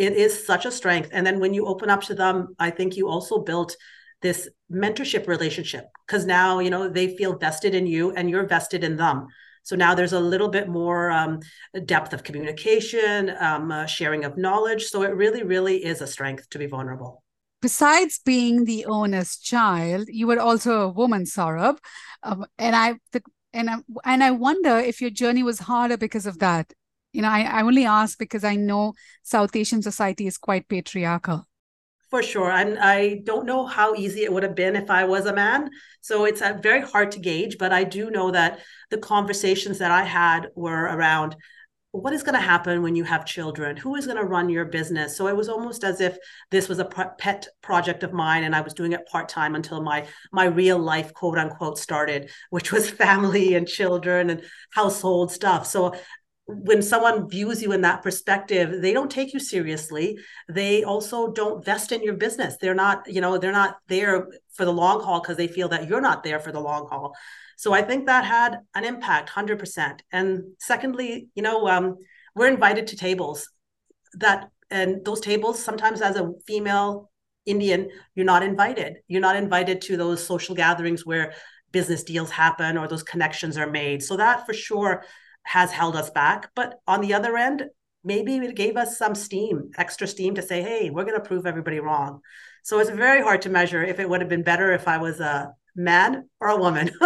it 0.00 0.14
is 0.14 0.46
such 0.46 0.64
a 0.64 0.72
strength. 0.72 1.10
And 1.12 1.26
then 1.26 1.40
when 1.40 1.52
you 1.52 1.66
open 1.66 1.90
up 1.90 2.02
to 2.04 2.14
them, 2.14 2.54
I 2.58 2.70
think 2.70 2.96
you 2.96 3.08
also 3.08 3.38
built 3.38 3.76
this 4.22 4.48
mentorship 4.72 5.28
relationship 5.28 5.86
because 6.06 6.26
now 6.26 6.58
you 6.58 6.70
know 6.70 6.88
they 6.88 7.16
feel 7.16 7.38
vested 7.38 7.74
in 7.74 7.86
you 7.86 8.12
and 8.12 8.28
you're 8.28 8.46
vested 8.46 8.82
in 8.82 8.96
them. 8.96 9.26
So 9.70 9.76
now 9.76 9.94
there's 9.94 10.12
a 10.12 10.18
little 10.18 10.48
bit 10.48 10.68
more 10.68 11.12
um, 11.12 11.38
depth 11.84 12.12
of 12.12 12.24
communication, 12.24 13.32
um, 13.38 13.70
uh, 13.70 13.86
sharing 13.86 14.24
of 14.24 14.36
knowledge. 14.36 14.86
So 14.86 15.02
it 15.02 15.14
really, 15.14 15.44
really 15.44 15.84
is 15.84 16.00
a 16.00 16.08
strength 16.08 16.50
to 16.50 16.58
be 16.58 16.66
vulnerable. 16.66 17.22
Besides 17.62 18.18
being 18.24 18.64
the 18.64 18.84
owner's 18.86 19.36
child, 19.36 20.08
you 20.08 20.26
were 20.26 20.40
also 20.40 20.80
a 20.80 20.88
woman, 20.88 21.22
Sarab, 21.22 21.78
um, 22.24 22.46
and 22.58 22.74
I. 22.74 22.96
The, 23.12 23.22
and 23.52 23.70
I, 23.70 23.76
and 24.04 24.24
I 24.24 24.32
wonder 24.32 24.78
if 24.78 25.00
your 25.00 25.10
journey 25.10 25.44
was 25.44 25.60
harder 25.60 25.96
because 25.96 26.26
of 26.26 26.38
that 26.38 26.72
you 27.12 27.22
know, 27.22 27.28
I, 27.28 27.42
I 27.42 27.62
only 27.62 27.84
ask 27.84 28.16
because 28.16 28.44
I 28.44 28.54
know 28.54 28.94
South 29.24 29.56
Asian 29.56 29.82
society 29.82 30.28
is 30.28 30.38
quite 30.38 30.68
patriarchal. 30.68 31.48
For 32.10 32.24
sure. 32.24 32.50
And 32.50 32.76
I 32.78 33.20
don't 33.22 33.46
know 33.46 33.66
how 33.66 33.94
easy 33.94 34.24
it 34.24 34.32
would 34.32 34.42
have 34.42 34.56
been 34.56 34.74
if 34.74 34.90
I 34.90 35.04
was 35.04 35.26
a 35.26 35.32
man. 35.32 35.70
So 36.00 36.24
it's 36.24 36.42
uh, 36.42 36.58
very 36.60 36.80
hard 36.80 37.12
to 37.12 37.20
gauge. 37.20 37.56
But 37.56 37.72
I 37.72 37.84
do 37.84 38.10
know 38.10 38.32
that 38.32 38.58
the 38.90 38.98
conversations 38.98 39.78
that 39.78 39.92
I 39.92 40.02
had 40.02 40.48
were 40.56 40.82
around 40.82 41.36
what 41.92 42.12
is 42.12 42.22
going 42.22 42.34
to 42.34 42.40
happen 42.40 42.82
when 42.82 42.94
you 42.94 43.02
have 43.02 43.24
children 43.24 43.76
who 43.76 43.96
is 43.96 44.06
going 44.06 44.16
to 44.16 44.24
run 44.24 44.48
your 44.48 44.64
business 44.64 45.16
so 45.16 45.26
it 45.26 45.36
was 45.36 45.48
almost 45.48 45.82
as 45.82 46.00
if 46.00 46.16
this 46.52 46.68
was 46.68 46.78
a 46.78 46.84
pet 47.18 47.48
project 47.62 48.04
of 48.04 48.12
mine 48.12 48.44
and 48.44 48.54
i 48.54 48.60
was 48.60 48.74
doing 48.74 48.92
it 48.92 49.04
part-time 49.06 49.56
until 49.56 49.82
my 49.82 50.06
my 50.30 50.44
real 50.44 50.78
life 50.78 51.12
quote 51.14 51.36
unquote 51.36 51.78
started 51.78 52.30
which 52.50 52.70
was 52.70 52.88
family 53.04 53.54
and 53.54 53.66
children 53.66 54.30
and 54.30 54.42
household 54.72 55.32
stuff 55.32 55.66
so 55.66 55.92
when 56.50 56.82
someone 56.82 57.28
views 57.28 57.62
you 57.62 57.72
in 57.72 57.80
that 57.82 58.02
perspective 58.02 58.82
they 58.82 58.92
don't 58.92 59.10
take 59.10 59.32
you 59.32 59.40
seriously. 59.40 60.18
They 60.48 60.84
also 60.84 61.32
don't 61.32 61.64
vest 61.64 61.92
in 61.92 62.02
your 62.02 62.14
business. 62.14 62.56
They're 62.60 62.74
not 62.74 63.04
you 63.06 63.20
know 63.20 63.38
they're 63.38 63.52
not 63.52 63.78
there 63.88 64.28
for 64.52 64.64
the 64.64 64.72
long 64.72 65.02
haul 65.02 65.20
because 65.20 65.36
they 65.36 65.48
feel 65.48 65.68
that 65.68 65.88
you're 65.88 66.00
not 66.00 66.22
there 66.22 66.40
for 66.40 66.52
the 66.52 66.60
long 66.60 66.88
haul. 66.88 67.14
So 67.56 67.74
i 67.74 67.82
think 67.82 68.06
that 68.06 68.24
had 68.24 68.58
an 68.74 68.84
impact 68.84 69.30
100% 69.30 70.00
and 70.12 70.44
secondly 70.58 71.28
you 71.34 71.42
know 71.42 71.68
um, 71.68 71.96
we're 72.34 72.48
invited 72.48 72.86
to 72.88 72.96
tables. 72.96 73.48
That 74.14 74.50
and 74.70 75.04
those 75.04 75.20
tables 75.20 75.62
sometimes 75.62 76.00
as 76.00 76.16
a 76.16 76.32
female 76.46 77.10
indian 77.46 77.88
you're 78.14 78.26
not 78.26 78.42
invited. 78.42 78.98
You're 79.08 79.20
not 79.20 79.36
invited 79.36 79.80
to 79.82 79.96
those 79.96 80.24
social 80.24 80.54
gatherings 80.54 81.06
where 81.06 81.32
business 81.72 82.02
deals 82.02 82.30
happen 82.30 82.76
or 82.76 82.88
those 82.88 83.02
connections 83.02 83.56
are 83.56 83.70
made. 83.70 84.02
So 84.02 84.16
that 84.16 84.46
for 84.46 84.52
sure 84.52 85.04
has 85.42 85.70
held 85.70 85.96
us 85.96 86.10
back. 86.10 86.50
But 86.54 86.80
on 86.86 87.00
the 87.00 87.14
other 87.14 87.36
end, 87.36 87.66
maybe 88.04 88.36
it 88.36 88.54
gave 88.54 88.76
us 88.76 88.98
some 88.98 89.14
steam, 89.14 89.70
extra 89.76 90.06
steam 90.06 90.34
to 90.34 90.42
say, 90.42 90.62
hey, 90.62 90.90
we're 90.90 91.04
going 91.04 91.20
to 91.20 91.26
prove 91.26 91.46
everybody 91.46 91.80
wrong. 91.80 92.20
So 92.62 92.78
it's 92.78 92.90
very 92.90 93.22
hard 93.22 93.42
to 93.42 93.50
measure 93.50 93.82
if 93.82 94.00
it 94.00 94.08
would 94.08 94.20
have 94.20 94.28
been 94.28 94.42
better 94.42 94.72
if 94.72 94.86
I 94.86 94.98
was 94.98 95.20
a 95.20 95.54
man 95.74 96.28
or 96.40 96.48
a 96.48 96.56
woman. 96.56 96.90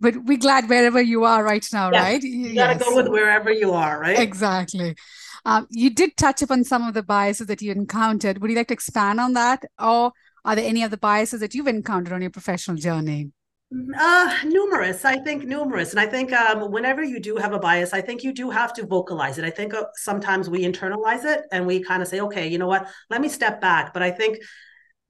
but 0.00 0.16
we're 0.24 0.38
glad 0.38 0.68
wherever 0.68 1.00
you 1.00 1.24
are 1.24 1.42
right 1.42 1.66
now, 1.72 1.90
yes. 1.90 2.02
right? 2.02 2.22
You 2.22 2.54
got 2.54 2.72
to 2.72 2.78
yes. 2.78 2.88
go 2.88 2.96
with 2.96 3.08
wherever 3.08 3.50
you 3.50 3.72
are, 3.72 4.00
right? 4.00 4.18
Exactly. 4.18 4.96
Um, 5.44 5.66
you 5.70 5.90
did 5.90 6.16
touch 6.16 6.42
upon 6.42 6.64
some 6.64 6.86
of 6.86 6.94
the 6.94 7.02
biases 7.02 7.48
that 7.48 7.62
you 7.62 7.72
encountered. 7.72 8.40
Would 8.40 8.50
you 8.50 8.56
like 8.56 8.68
to 8.68 8.74
expand 8.74 9.20
on 9.20 9.32
that? 9.32 9.64
Or 9.78 10.12
are 10.44 10.56
there 10.56 10.68
any 10.68 10.82
of 10.84 10.90
the 10.90 10.96
biases 10.96 11.40
that 11.40 11.54
you've 11.54 11.66
encountered 11.66 12.12
on 12.12 12.22
your 12.22 12.30
professional 12.30 12.76
journey? 12.76 13.32
Uh, 13.98 14.36
numerous. 14.44 15.04
I 15.04 15.16
think 15.16 15.44
numerous. 15.44 15.92
And 15.92 16.00
I 16.00 16.06
think 16.06 16.32
um, 16.32 16.70
whenever 16.70 17.02
you 17.02 17.18
do 17.20 17.36
have 17.36 17.54
a 17.54 17.58
bias, 17.58 17.94
I 17.94 18.02
think 18.02 18.22
you 18.22 18.32
do 18.32 18.50
have 18.50 18.74
to 18.74 18.84
vocalize 18.84 19.38
it. 19.38 19.44
I 19.44 19.50
think 19.50 19.72
uh, 19.72 19.84
sometimes 19.94 20.50
we 20.50 20.62
internalize 20.62 21.24
it 21.24 21.44
and 21.50 21.66
we 21.66 21.80
kind 21.82 22.02
of 22.02 22.08
say, 22.08 22.20
okay, 22.20 22.48
you 22.48 22.58
know 22.58 22.66
what, 22.66 22.86
let 23.08 23.20
me 23.20 23.28
step 23.30 23.60
back. 23.62 23.94
But 23.94 24.02
I 24.02 24.10
think 24.10 24.38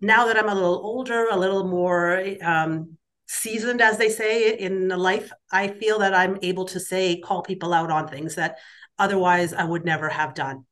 now 0.01 0.27
that 0.27 0.37
I'm 0.37 0.49
a 0.49 0.55
little 0.55 0.81
older, 0.85 1.27
a 1.29 1.37
little 1.37 1.65
more 1.67 2.23
um, 2.43 2.97
seasoned, 3.27 3.81
as 3.81 3.99
they 3.99 4.09
say 4.09 4.57
in 4.57 4.91
life, 4.91 5.33
I 5.51 5.69
feel 5.69 5.99
that 6.01 6.15
I'm 6.15 6.39
able 6.43 6.67
to 6.67 6.79
say, 6.79 7.19
call 7.21 7.43
people 7.43 7.73
out 7.75 7.91
on 7.91 8.07
things 8.07 8.37
that 8.37 8.59
otherwise 8.97 9.53
I 9.53 9.65
would 9.65 9.85
never 9.85 10.09
have 10.09 10.35
done. 10.35 10.67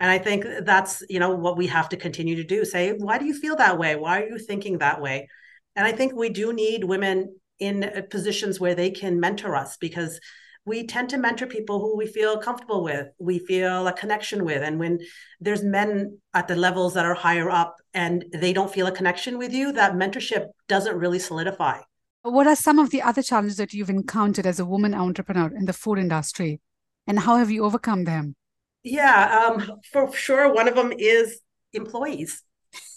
And 0.00 0.10
I 0.10 0.18
think 0.18 0.46
that's, 0.62 1.02
you 1.10 1.18
know, 1.18 1.34
what 1.34 1.58
we 1.58 1.66
have 1.66 1.90
to 1.90 1.96
continue 1.96 2.36
to 2.36 2.44
do. 2.44 2.64
Say, 2.64 2.92
why 2.92 3.18
do 3.18 3.26
you 3.26 3.34
feel 3.34 3.56
that 3.56 3.78
way? 3.78 3.96
Why 3.96 4.22
are 4.22 4.26
you 4.26 4.38
thinking 4.38 4.78
that 4.78 5.02
way? 5.02 5.28
And 5.76 5.86
I 5.86 5.92
think 5.92 6.14
we 6.14 6.28
do 6.28 6.52
need 6.52 6.84
women 6.84 7.36
in 7.58 7.84
uh, 7.84 8.02
positions 8.10 8.60
where 8.60 8.74
they 8.74 8.90
can 8.90 9.20
mentor 9.20 9.56
us 9.56 9.76
because 9.76 10.20
we 10.66 10.86
tend 10.86 11.10
to 11.10 11.18
mentor 11.18 11.46
people 11.46 11.80
who 11.80 11.96
we 11.96 12.06
feel 12.06 12.38
comfortable 12.38 12.82
with, 12.82 13.08
we 13.18 13.38
feel 13.38 13.86
a 13.86 13.92
connection 13.92 14.44
with. 14.44 14.62
And 14.62 14.78
when 14.78 15.00
there's 15.40 15.62
men 15.62 16.18
at 16.32 16.48
the 16.48 16.56
levels 16.56 16.94
that 16.94 17.04
are 17.04 17.14
higher 17.14 17.50
up 17.50 17.76
and 17.92 18.24
they 18.32 18.52
don't 18.52 18.72
feel 18.72 18.86
a 18.86 18.92
connection 18.92 19.36
with 19.36 19.52
you, 19.52 19.72
that 19.72 19.92
mentorship 19.92 20.46
doesn't 20.68 20.96
really 20.96 21.18
solidify. 21.18 21.80
What 22.22 22.46
are 22.46 22.56
some 22.56 22.78
of 22.78 22.88
the 22.88 23.02
other 23.02 23.22
challenges 23.22 23.58
that 23.58 23.74
you've 23.74 23.90
encountered 23.90 24.46
as 24.46 24.58
a 24.58 24.64
woman 24.64 24.94
entrepreneur 24.94 25.54
in 25.54 25.66
the 25.66 25.74
food 25.74 25.98
industry? 25.98 26.60
And 27.06 27.18
how 27.18 27.36
have 27.36 27.50
you 27.50 27.64
overcome 27.64 28.04
them? 28.04 28.34
Yeah, 28.82 29.52
um, 29.52 29.80
for 29.92 30.10
sure. 30.14 30.52
One 30.52 30.66
of 30.66 30.74
them 30.74 30.92
is 30.96 31.40
employees 31.74 32.42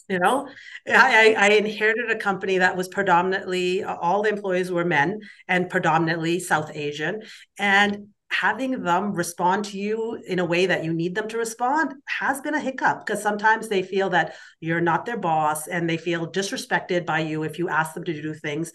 you 0.07 0.19
know? 0.19 0.47
I, 0.87 1.35
I 1.37 1.49
inherited 1.49 2.09
a 2.09 2.17
company 2.17 2.59
that 2.59 2.77
was 2.77 2.87
predominantly 2.87 3.83
all 3.83 4.23
the 4.23 4.29
employees 4.29 4.71
were 4.71 4.85
men 4.85 5.21
and 5.47 5.69
predominantly 5.69 6.39
south 6.39 6.71
asian. 6.73 7.21
And 7.57 8.07
having 8.29 8.83
them 8.83 9.13
respond 9.13 9.65
to 9.65 9.77
you 9.77 10.21
in 10.27 10.39
a 10.39 10.45
way 10.45 10.65
that 10.65 10.83
you 10.83 10.93
need 10.93 11.15
them 11.15 11.27
to 11.29 11.37
respond 11.37 11.93
has 12.05 12.41
been 12.41 12.55
a 12.55 12.59
hiccup 12.59 13.05
because 13.05 13.21
sometimes 13.21 13.69
they 13.69 13.81
feel 13.81 14.09
that 14.09 14.35
you're 14.59 14.81
not 14.81 15.05
their 15.05 15.17
boss 15.17 15.67
and 15.67 15.89
they 15.89 15.97
feel 15.97 16.31
disrespected 16.31 17.05
by 17.05 17.19
you 17.19 17.43
if 17.43 17.57
you 17.57 17.69
ask 17.69 17.93
them 17.93 18.03
to 18.03 18.21
do 18.21 18.33
things. 18.33 18.71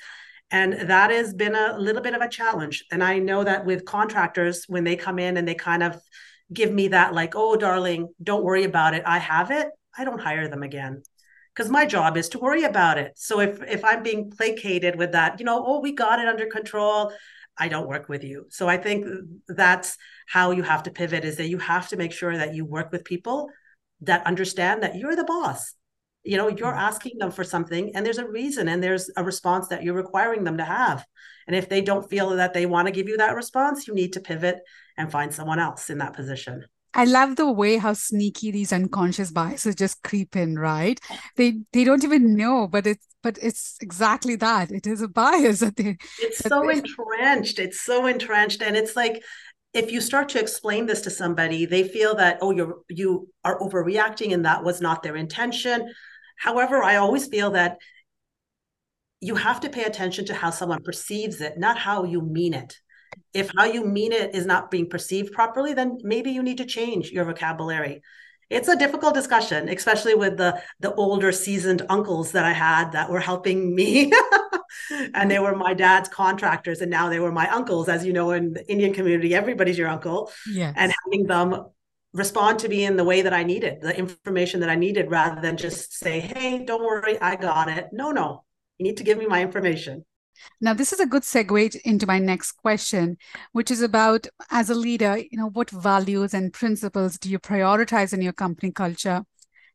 And 0.50 0.90
that 0.90 1.10
has 1.10 1.32
been 1.32 1.54
a 1.54 1.78
little 1.78 2.02
bit 2.02 2.14
of 2.14 2.22
a 2.22 2.28
challenge. 2.28 2.84
And 2.90 3.02
i 3.02 3.18
know 3.18 3.44
that 3.44 3.64
with 3.64 3.84
contractors 3.84 4.64
when 4.68 4.84
they 4.84 4.96
come 4.96 5.18
in 5.18 5.36
and 5.36 5.46
they 5.46 5.54
kind 5.54 5.82
of 5.82 6.00
give 6.52 6.70
me 6.70 6.88
that 6.88 7.14
like 7.14 7.32
oh 7.34 7.56
darling 7.56 8.12
don't 8.22 8.44
worry 8.44 8.64
about 8.64 8.94
it. 8.94 9.02
I 9.06 9.18
have 9.18 9.50
it. 9.50 9.68
I 9.96 10.04
don't 10.04 10.20
hire 10.20 10.48
them 10.48 10.62
again 10.62 11.02
because 11.54 11.70
my 11.70 11.84
job 11.84 12.16
is 12.16 12.28
to 12.30 12.38
worry 12.38 12.64
about 12.64 12.98
it. 12.98 13.12
So 13.16 13.40
if 13.40 13.62
if 13.62 13.84
I'm 13.84 14.02
being 14.02 14.30
placated 14.30 14.96
with 14.96 15.12
that, 15.12 15.38
you 15.38 15.46
know, 15.46 15.62
oh, 15.66 15.80
we 15.80 15.92
got 15.92 16.18
it 16.18 16.28
under 16.28 16.46
control, 16.46 17.12
I 17.58 17.68
don't 17.68 17.88
work 17.88 18.08
with 18.08 18.24
you. 18.24 18.46
So 18.50 18.68
I 18.68 18.76
think 18.76 19.06
that's 19.48 19.96
how 20.26 20.50
you 20.52 20.62
have 20.62 20.84
to 20.84 20.90
pivot 20.90 21.24
is 21.24 21.36
that 21.36 21.48
you 21.48 21.58
have 21.58 21.88
to 21.88 21.96
make 21.96 22.12
sure 22.12 22.36
that 22.36 22.54
you 22.54 22.64
work 22.64 22.90
with 22.92 23.04
people 23.04 23.50
that 24.02 24.26
understand 24.26 24.82
that 24.82 24.96
you're 24.96 25.16
the 25.16 25.24
boss. 25.24 25.74
You 26.24 26.36
know, 26.36 26.48
you're 26.48 26.68
mm-hmm. 26.68 26.78
asking 26.78 27.18
them 27.18 27.30
for 27.30 27.44
something 27.44 27.94
and 27.94 28.06
there's 28.06 28.18
a 28.18 28.28
reason 28.28 28.68
and 28.68 28.82
there's 28.82 29.10
a 29.16 29.24
response 29.24 29.68
that 29.68 29.82
you're 29.82 29.94
requiring 29.94 30.44
them 30.44 30.58
to 30.58 30.64
have. 30.64 31.04
And 31.46 31.56
if 31.56 31.68
they 31.68 31.82
don't 31.82 32.08
feel 32.08 32.30
that 32.30 32.54
they 32.54 32.66
want 32.66 32.86
to 32.86 32.92
give 32.92 33.08
you 33.08 33.16
that 33.18 33.34
response, 33.34 33.86
you 33.86 33.94
need 33.94 34.12
to 34.14 34.20
pivot 34.20 34.60
and 34.96 35.10
find 35.10 35.34
someone 35.34 35.58
else 35.58 35.90
in 35.90 35.98
that 35.98 36.14
position. 36.14 36.64
I 36.94 37.04
love 37.04 37.36
the 37.36 37.50
way 37.50 37.78
how 37.78 37.94
sneaky 37.94 38.50
these 38.50 38.72
unconscious 38.72 39.30
biases 39.30 39.74
just 39.74 40.02
creep 40.02 40.36
in, 40.36 40.58
right? 40.58 41.00
They 41.36 41.60
they 41.72 41.84
don't 41.84 42.04
even 42.04 42.36
know, 42.36 42.68
but 42.68 42.86
it's 42.86 43.06
but 43.22 43.38
it's 43.40 43.76
exactly 43.80 44.36
that. 44.36 44.70
It 44.70 44.86
is 44.86 45.00
a 45.00 45.08
bias 45.08 45.60
that 45.60 45.76
they 45.76 45.96
It's 46.20 46.42
that 46.42 46.48
so 46.50 46.66
they... 46.66 46.78
entrenched. 46.78 47.58
It's 47.58 47.80
so 47.80 48.06
entrenched. 48.06 48.62
And 48.62 48.76
it's 48.76 48.96
like 48.96 49.22
if 49.72 49.90
you 49.90 50.00
start 50.00 50.28
to 50.30 50.40
explain 50.40 50.86
this 50.86 51.00
to 51.02 51.10
somebody, 51.10 51.64
they 51.64 51.84
feel 51.84 52.14
that, 52.16 52.38
oh, 52.42 52.50
you're 52.50 52.80
you 52.88 53.28
are 53.44 53.58
overreacting 53.58 54.34
and 54.34 54.44
that 54.44 54.64
was 54.64 54.80
not 54.80 55.02
their 55.02 55.16
intention. 55.16 55.92
However, 56.38 56.82
I 56.82 56.96
always 56.96 57.26
feel 57.26 57.52
that 57.52 57.78
you 59.20 59.36
have 59.36 59.60
to 59.60 59.70
pay 59.70 59.84
attention 59.84 60.24
to 60.26 60.34
how 60.34 60.50
someone 60.50 60.82
perceives 60.82 61.40
it, 61.40 61.56
not 61.56 61.78
how 61.78 62.04
you 62.04 62.20
mean 62.20 62.52
it 62.52 62.76
if 63.34 63.50
how 63.56 63.64
you 63.64 63.84
mean 63.84 64.12
it 64.12 64.34
is 64.34 64.46
not 64.46 64.70
being 64.70 64.88
perceived 64.88 65.32
properly, 65.32 65.74
then 65.74 65.98
maybe 66.02 66.30
you 66.30 66.42
need 66.42 66.58
to 66.58 66.64
change 66.64 67.10
your 67.10 67.24
vocabulary. 67.24 68.02
It's 68.50 68.68
a 68.68 68.76
difficult 68.76 69.14
discussion, 69.14 69.68
especially 69.68 70.14
with 70.14 70.36
the 70.36 70.60
the 70.80 70.94
older 70.94 71.32
seasoned 71.32 71.82
uncles 71.88 72.32
that 72.32 72.44
I 72.44 72.52
had 72.52 72.92
that 72.92 73.10
were 73.10 73.20
helping 73.20 73.74
me. 73.74 74.12
and 75.14 75.30
they 75.30 75.38
were 75.38 75.56
my 75.56 75.72
dad's 75.72 76.08
contractors 76.08 76.80
and 76.80 76.90
now 76.90 77.08
they 77.08 77.20
were 77.20 77.32
my 77.32 77.48
uncles 77.48 77.88
as 77.88 78.04
you 78.04 78.12
know 78.12 78.30
in 78.32 78.52
the 78.52 78.70
Indian 78.70 78.92
community 78.92 79.34
everybody's 79.34 79.78
your 79.78 79.88
uncle. 79.88 80.30
Yes. 80.50 80.74
And 80.76 80.92
having 81.04 81.26
them 81.26 81.66
respond 82.12 82.58
to 82.58 82.68
me 82.68 82.84
in 82.84 82.96
the 82.96 83.04
way 83.04 83.22
that 83.22 83.32
I 83.32 83.42
needed, 83.42 83.80
the 83.80 83.96
information 83.96 84.60
that 84.60 84.68
I 84.68 84.74
needed 84.74 85.10
rather 85.10 85.40
than 85.40 85.56
just 85.56 85.94
say, 85.94 86.20
"Hey, 86.20 86.62
don't 86.64 86.84
worry, 86.84 87.18
I 87.20 87.36
got 87.36 87.68
it." 87.68 87.88
No, 87.92 88.10
no. 88.10 88.44
You 88.76 88.84
need 88.84 88.98
to 88.98 89.04
give 89.04 89.16
me 89.16 89.26
my 89.26 89.40
information. 89.40 90.04
Now, 90.60 90.74
this 90.74 90.92
is 90.92 91.00
a 91.00 91.06
good 91.06 91.22
segue 91.22 91.76
into 91.84 92.06
my 92.06 92.18
next 92.18 92.52
question, 92.52 93.16
which 93.52 93.70
is 93.70 93.82
about 93.82 94.26
as 94.50 94.70
a 94.70 94.74
leader, 94.74 95.18
you 95.18 95.38
know, 95.38 95.50
what 95.50 95.70
values 95.70 96.34
and 96.34 96.52
principles 96.52 97.18
do 97.18 97.28
you 97.28 97.38
prioritize 97.38 98.12
in 98.12 98.22
your 98.22 98.32
company 98.32 98.72
culture? 98.72 99.24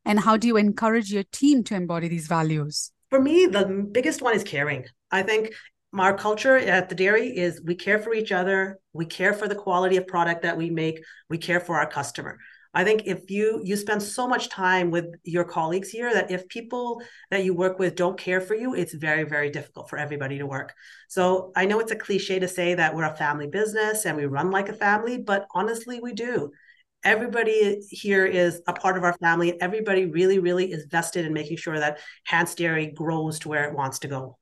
And 0.04 0.20
how 0.20 0.36
do 0.36 0.46
you 0.46 0.56
encourage 0.56 1.12
your 1.12 1.24
team 1.24 1.64
to 1.64 1.74
embody 1.74 2.08
these 2.08 2.26
values? 2.26 2.92
For 3.10 3.20
me, 3.20 3.46
the 3.46 3.88
biggest 3.90 4.22
one 4.22 4.34
is 4.34 4.44
caring. 4.44 4.84
I 5.10 5.22
think 5.22 5.52
our 5.96 6.16
culture 6.16 6.56
at 6.56 6.88
the 6.88 6.94
dairy 6.94 7.28
is 7.36 7.62
we 7.64 7.74
care 7.74 7.98
for 7.98 8.14
each 8.14 8.32
other, 8.32 8.78
we 8.92 9.06
care 9.06 9.32
for 9.32 9.48
the 9.48 9.54
quality 9.54 9.96
of 9.96 10.06
product 10.06 10.42
that 10.42 10.56
we 10.56 10.70
make, 10.70 11.02
we 11.30 11.38
care 11.38 11.60
for 11.60 11.76
our 11.76 11.86
customer. 11.86 12.38
I 12.78 12.84
think 12.84 13.02
if 13.06 13.28
you 13.28 13.60
you 13.64 13.76
spend 13.76 14.00
so 14.00 14.28
much 14.28 14.50
time 14.50 14.92
with 14.92 15.06
your 15.24 15.42
colleagues 15.42 15.90
here 15.90 16.14
that 16.14 16.30
if 16.30 16.46
people 16.46 17.02
that 17.28 17.44
you 17.44 17.52
work 17.52 17.80
with 17.80 17.96
don't 17.96 18.16
care 18.16 18.40
for 18.40 18.54
you, 18.54 18.72
it's 18.74 18.94
very 18.94 19.24
very 19.24 19.50
difficult 19.50 19.90
for 19.90 19.98
everybody 19.98 20.38
to 20.38 20.46
work. 20.46 20.72
So 21.08 21.50
I 21.56 21.66
know 21.66 21.80
it's 21.80 21.90
a 21.90 21.96
cliche 21.96 22.38
to 22.38 22.46
say 22.46 22.74
that 22.74 22.94
we're 22.94 23.02
a 23.02 23.16
family 23.16 23.48
business 23.48 24.06
and 24.06 24.16
we 24.16 24.26
run 24.26 24.52
like 24.52 24.68
a 24.68 24.72
family, 24.72 25.18
but 25.18 25.48
honestly 25.56 25.98
we 26.00 26.12
do. 26.12 26.52
Everybody 27.02 27.80
here 27.90 28.24
is 28.24 28.62
a 28.68 28.72
part 28.72 28.96
of 28.96 29.02
our 29.02 29.14
family 29.14 29.50
and 29.50 29.60
everybody 29.60 30.06
really 30.06 30.38
really 30.38 30.70
is 30.70 30.86
vested 30.88 31.26
in 31.26 31.32
making 31.32 31.56
sure 31.56 31.80
that 31.80 31.98
Hans 32.28 32.54
Dairy 32.54 32.92
grows 32.92 33.40
to 33.40 33.48
where 33.48 33.64
it 33.64 33.74
wants 33.74 33.98
to 34.00 34.08
go 34.08 34.37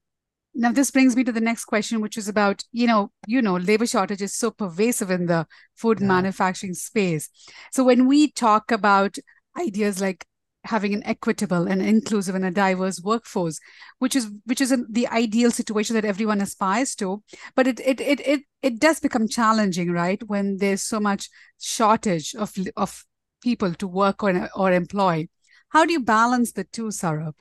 now 0.57 0.73
this 0.73 0.91
brings 0.91 1.15
me 1.15 1.23
to 1.25 1.33
the 1.33 1.41
next 1.41 1.67
question 1.67 2.01
which 2.01 2.17
is 2.17 2.29
about 2.29 2.65
you 2.73 2.87
know 2.87 3.11
you 3.27 3.43
know 3.43 3.57
labor 3.57 3.87
shortage 3.87 4.23
is 4.23 4.35
so 4.35 4.51
pervasive 4.51 5.11
in 5.11 5.27
the 5.27 5.47
food 5.75 6.01
yeah. 6.01 6.07
manufacturing 6.07 6.75
space. 6.75 7.29
So 7.73 7.85
when 7.85 8.07
we 8.07 8.33
talk 8.33 8.73
about 8.73 9.17
ideas 9.59 10.01
like 10.01 10.27
having 10.65 10.95
an 10.95 11.07
equitable 11.07 11.69
and 11.69 11.81
inclusive 11.81 12.35
and 12.35 12.45
a 12.45 12.51
diverse 12.51 13.01
workforce 13.01 13.61
which 13.99 14.17
is 14.17 14.29
which 14.47 14.61
is 14.61 14.75
the 14.91 15.07
ideal 15.09 15.51
situation 15.51 15.95
that 15.95 16.05
everyone 16.05 16.41
aspires 16.41 16.97
to 16.97 17.23
but 17.55 17.69
it 17.69 17.79
it 17.81 18.01
it 18.01 18.21
it, 18.27 18.41
it 18.63 18.81
does 18.81 18.99
become 18.99 19.29
challenging 19.29 19.93
right? 19.93 20.23
When 20.27 20.57
there's 20.57 20.83
so 20.83 20.99
much 20.99 21.29
shortage 21.61 22.35
of 22.35 22.53
of 22.77 23.05
people 23.43 23.75
to 23.75 23.87
work 23.87 24.23
on 24.25 24.49
or 24.57 24.73
employ. 24.73 25.29
How 25.69 25.85
do 25.85 25.93
you 25.93 26.01
balance 26.01 26.53
the 26.53 26.65
two 26.65 26.87
Sarab 26.87 27.35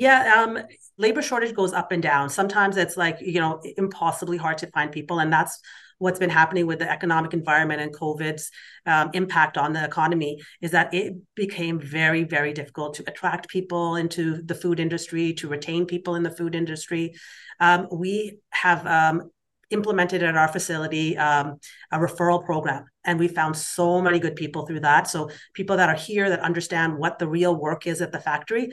yeah 0.00 0.42
um 0.42 0.58
labor 1.00 1.22
shortage 1.22 1.54
goes 1.54 1.72
up 1.72 1.92
and 1.92 2.02
down. 2.02 2.28
Sometimes 2.28 2.76
it's 2.76 2.96
like, 2.96 3.16
you 3.20 3.40
know, 3.40 3.60
impossibly 3.78 4.36
hard 4.36 4.58
to 4.58 4.66
find 4.68 4.92
people. 4.92 5.18
And 5.18 5.32
that's 5.32 5.58
what's 5.98 6.18
been 6.18 6.30
happening 6.30 6.66
with 6.66 6.78
the 6.78 6.90
economic 6.90 7.32
environment 7.32 7.80
and 7.80 7.94
COVID's 7.94 8.50
um, 8.86 9.10
impact 9.14 9.56
on 9.56 9.72
the 9.72 9.82
economy 9.82 10.40
is 10.60 10.70
that 10.72 10.92
it 10.92 11.14
became 11.34 11.80
very, 11.80 12.24
very 12.24 12.52
difficult 12.52 12.94
to 12.94 13.04
attract 13.06 13.48
people 13.48 13.96
into 13.96 14.42
the 14.42 14.54
food 14.54 14.78
industry, 14.78 15.32
to 15.34 15.48
retain 15.48 15.86
people 15.86 16.14
in 16.16 16.22
the 16.22 16.30
food 16.30 16.54
industry. 16.54 17.14
Um, 17.60 17.88
we 17.90 18.38
have 18.50 18.86
um, 18.86 19.30
implemented 19.70 20.22
at 20.22 20.36
our 20.36 20.48
facility 20.48 21.16
um, 21.16 21.58
a 21.92 21.98
referral 21.98 22.44
program 22.44 22.84
and 23.04 23.18
we 23.18 23.28
found 23.28 23.56
so 23.56 24.02
many 24.02 24.18
good 24.18 24.36
people 24.36 24.66
through 24.66 24.80
that 24.80 25.08
so 25.08 25.30
people 25.54 25.76
that 25.76 25.88
are 25.88 25.94
here 25.94 26.28
that 26.28 26.40
understand 26.40 26.98
what 26.98 27.18
the 27.18 27.28
real 27.28 27.54
work 27.54 27.86
is 27.86 28.02
at 28.02 28.10
the 28.10 28.18
factory 28.18 28.68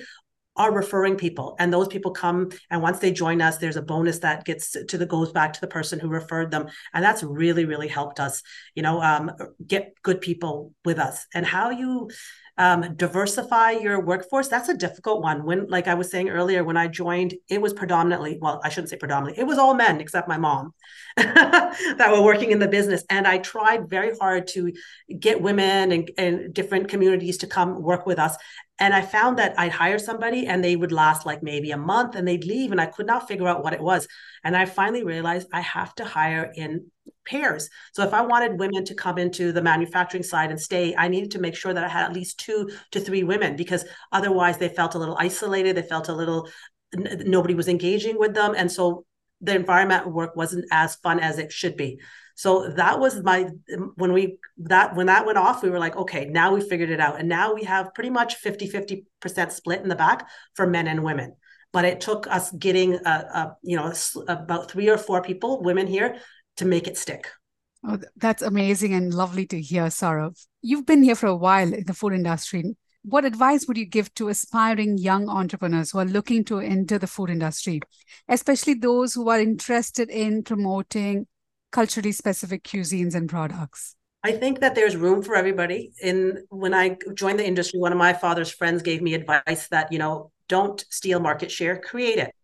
are 0.57 0.73
referring 0.73 1.15
people 1.15 1.55
and 1.59 1.71
those 1.71 1.87
people 1.87 2.11
come 2.11 2.49
and 2.69 2.81
once 2.81 2.99
they 2.99 3.11
join 3.11 3.41
us 3.41 3.57
there's 3.57 3.77
a 3.77 3.81
bonus 3.81 4.19
that 4.19 4.43
gets 4.45 4.71
to 4.71 4.97
the 4.97 5.05
goes 5.05 5.31
back 5.31 5.53
to 5.53 5.61
the 5.61 5.67
person 5.67 5.99
who 5.99 6.09
referred 6.09 6.51
them 6.51 6.67
and 6.93 7.03
that's 7.03 7.23
really 7.23 7.65
really 7.65 7.87
helped 7.87 8.19
us 8.19 8.41
you 8.75 8.83
know 8.83 9.01
um, 9.01 9.31
get 9.65 9.93
good 10.03 10.21
people 10.21 10.73
with 10.85 10.99
us. 10.99 11.25
And 11.33 11.45
how 11.45 11.69
you 11.69 12.09
um, 12.57 12.95
diversify 12.95 13.71
your 13.71 13.99
workforce 13.99 14.47
that's 14.47 14.69
a 14.69 14.77
difficult 14.77 15.21
one. 15.21 15.43
When 15.43 15.67
like 15.67 15.87
i 15.87 15.93
was 15.93 16.09
saying 16.09 16.29
earlier 16.29 16.63
when 16.63 16.77
i 16.77 16.87
joined 16.87 17.35
it 17.49 17.61
was 17.61 17.73
predominantly 17.73 18.37
well 18.41 18.59
i 18.63 18.69
shouldn't 18.69 18.89
say 18.89 18.97
predominantly 18.97 19.41
it 19.41 19.45
was 19.45 19.57
all 19.57 19.73
men 19.73 20.01
except 20.01 20.27
my 20.27 20.37
mom 20.37 20.73
that 21.17 22.09
were 22.11 22.21
working 22.21 22.51
in 22.51 22.59
the 22.59 22.67
business. 22.67 23.03
And 23.09 23.27
i 23.27 23.37
tried 23.37 23.89
very 23.89 24.17
hard 24.17 24.47
to 24.49 24.71
get 25.19 25.41
women 25.41 25.91
and, 25.91 26.11
and 26.17 26.53
different 26.53 26.89
communities 26.89 27.37
to 27.37 27.47
come 27.47 27.81
work 27.81 28.05
with 28.05 28.19
us. 28.19 28.35
And 28.79 28.93
I 28.93 29.01
found 29.01 29.39
that 29.39 29.57
I'd 29.57 29.71
hire 29.71 29.97
somebody 29.97 30.45
and 30.45 30.63
they 30.63 30.75
would 30.75 30.91
last 30.91 31.25
like 31.25 31.41
maybe 31.41 31.71
a 31.71 31.77
month 31.77 32.15
and 32.15 32.27
they'd 32.27 32.45
leave 32.45 32.71
and 32.71 32.79
I 32.79 32.85
could 32.85 33.07
not 33.07 33.27
figure 33.27 33.47
out 33.47 33.63
what 33.63 33.73
it 33.73 33.81
was. 33.81 34.07
And 34.43 34.55
I 34.55 34.65
finally 34.65 35.03
realized 35.03 35.47
I 35.51 35.61
have 35.61 35.95
to 35.95 36.05
hire 36.05 36.51
in 36.55 36.91
pairs. 37.25 37.69
So 37.93 38.03
if 38.03 38.13
I 38.13 38.21
wanted 38.21 38.59
women 38.59 38.85
to 38.85 38.95
come 38.95 39.17
into 39.17 39.51
the 39.51 39.61
manufacturing 39.61 40.23
side 40.23 40.49
and 40.49 40.59
stay, 40.59 40.95
I 40.97 41.07
needed 41.07 41.31
to 41.31 41.39
make 41.39 41.55
sure 41.55 41.73
that 41.73 41.83
I 41.83 41.87
had 41.87 42.05
at 42.05 42.13
least 42.13 42.39
two 42.39 42.69
to 42.91 42.99
three 42.99 43.23
women 43.23 43.55
because 43.55 43.85
otherwise 44.11 44.57
they 44.57 44.69
felt 44.69 44.95
a 44.95 44.99
little 44.99 45.17
isolated. 45.19 45.75
They 45.75 45.81
felt 45.81 46.09
a 46.09 46.13
little, 46.13 46.49
n- 46.95 47.23
nobody 47.25 47.53
was 47.53 47.67
engaging 47.67 48.17
with 48.17 48.33
them. 48.33 48.53
And 48.55 48.71
so 48.71 49.05
the 49.41 49.55
environment 49.55 50.11
work 50.11 50.35
wasn't 50.35 50.65
as 50.71 50.95
fun 50.95 51.19
as 51.19 51.37
it 51.37 51.51
should 51.51 51.77
be. 51.77 51.99
So 52.37 52.69
that 52.69 52.99
was 52.99 53.23
my 53.23 53.49
when 53.95 54.13
we 54.13 54.37
that 54.59 54.95
when 54.95 55.07
that 55.07 55.25
went 55.25 55.39
off, 55.39 55.63
we 55.63 55.71
were 55.71 55.79
like, 55.79 55.95
okay, 55.95 56.25
now 56.25 56.53
we 56.53 56.61
figured 56.61 56.91
it 56.91 56.99
out. 56.99 57.19
And 57.19 57.27
now 57.27 57.55
we 57.55 57.63
have 57.63 57.95
pretty 57.95 58.11
much 58.11 58.35
50 58.35 58.69
50% 58.69 59.51
split 59.51 59.81
in 59.81 59.89
the 59.89 59.95
back 59.95 60.27
for 60.53 60.67
men 60.67 60.85
and 60.87 61.03
women. 61.03 61.35
But 61.73 61.85
it 61.85 61.99
took 61.99 62.27
us 62.27 62.51
getting 62.51 62.93
a, 62.93 63.09
a 63.09 63.57
you 63.63 63.75
know 63.75 63.91
about 64.27 64.69
three 64.69 64.87
or 64.89 64.99
four 64.99 65.23
people, 65.23 65.63
women 65.63 65.87
here, 65.87 66.19
to 66.57 66.65
make 66.65 66.87
it 66.87 66.97
stick. 66.97 67.27
Oh, 67.87 67.99
that's 68.15 68.41
amazing 68.41 68.93
and 68.93 69.13
lovely 69.13 69.45
to 69.47 69.61
hear, 69.61 69.85
Sarab. 69.85 70.35
You've 70.61 70.85
been 70.85 71.03
here 71.03 71.15
for 71.15 71.27
a 71.27 71.35
while 71.35 71.73
in 71.73 71.85
the 71.85 71.93
food 71.93 72.13
industry. 72.13 72.75
What 73.03 73.23
advice 73.23 73.67
would 73.67 73.77
you 73.77 73.85
give 73.85 74.13
to 74.15 74.27
aspiring 74.27 74.97
young 74.97 75.29
entrepreneurs 75.29 75.91
who 75.91 75.99
are 75.99 76.05
looking 76.05 76.43
to 76.45 76.59
enter 76.59 76.97
the 76.97 77.07
food 77.07 77.29
industry, 77.29 77.79
especially 78.27 78.73
those 78.73 79.13
who 79.13 79.29
are 79.29 79.39
interested 79.39 80.09
in 80.09 80.43
promoting 80.43 81.27
culturally 81.71 82.11
specific 82.11 82.63
cuisines 82.63 83.15
and 83.15 83.29
products? 83.29 83.95
I 84.23 84.33
think 84.33 84.59
that 84.59 84.75
there's 84.75 84.97
room 84.97 85.21
for 85.21 85.35
everybody. 85.35 85.93
In 86.01 86.43
when 86.49 86.73
I 86.73 86.97
joined 87.13 87.39
the 87.39 87.47
industry, 87.47 87.79
one 87.79 87.93
of 87.93 87.97
my 87.97 88.11
father's 88.11 88.51
friends 88.51 88.81
gave 88.81 89.01
me 89.01 89.13
advice 89.13 89.67
that, 89.69 89.91
you 89.91 89.99
know, 89.99 90.31
don't 90.49 90.83
steal 90.89 91.19
market 91.19 91.51
share, 91.51 91.79
create 91.79 92.17
it. 92.17 92.35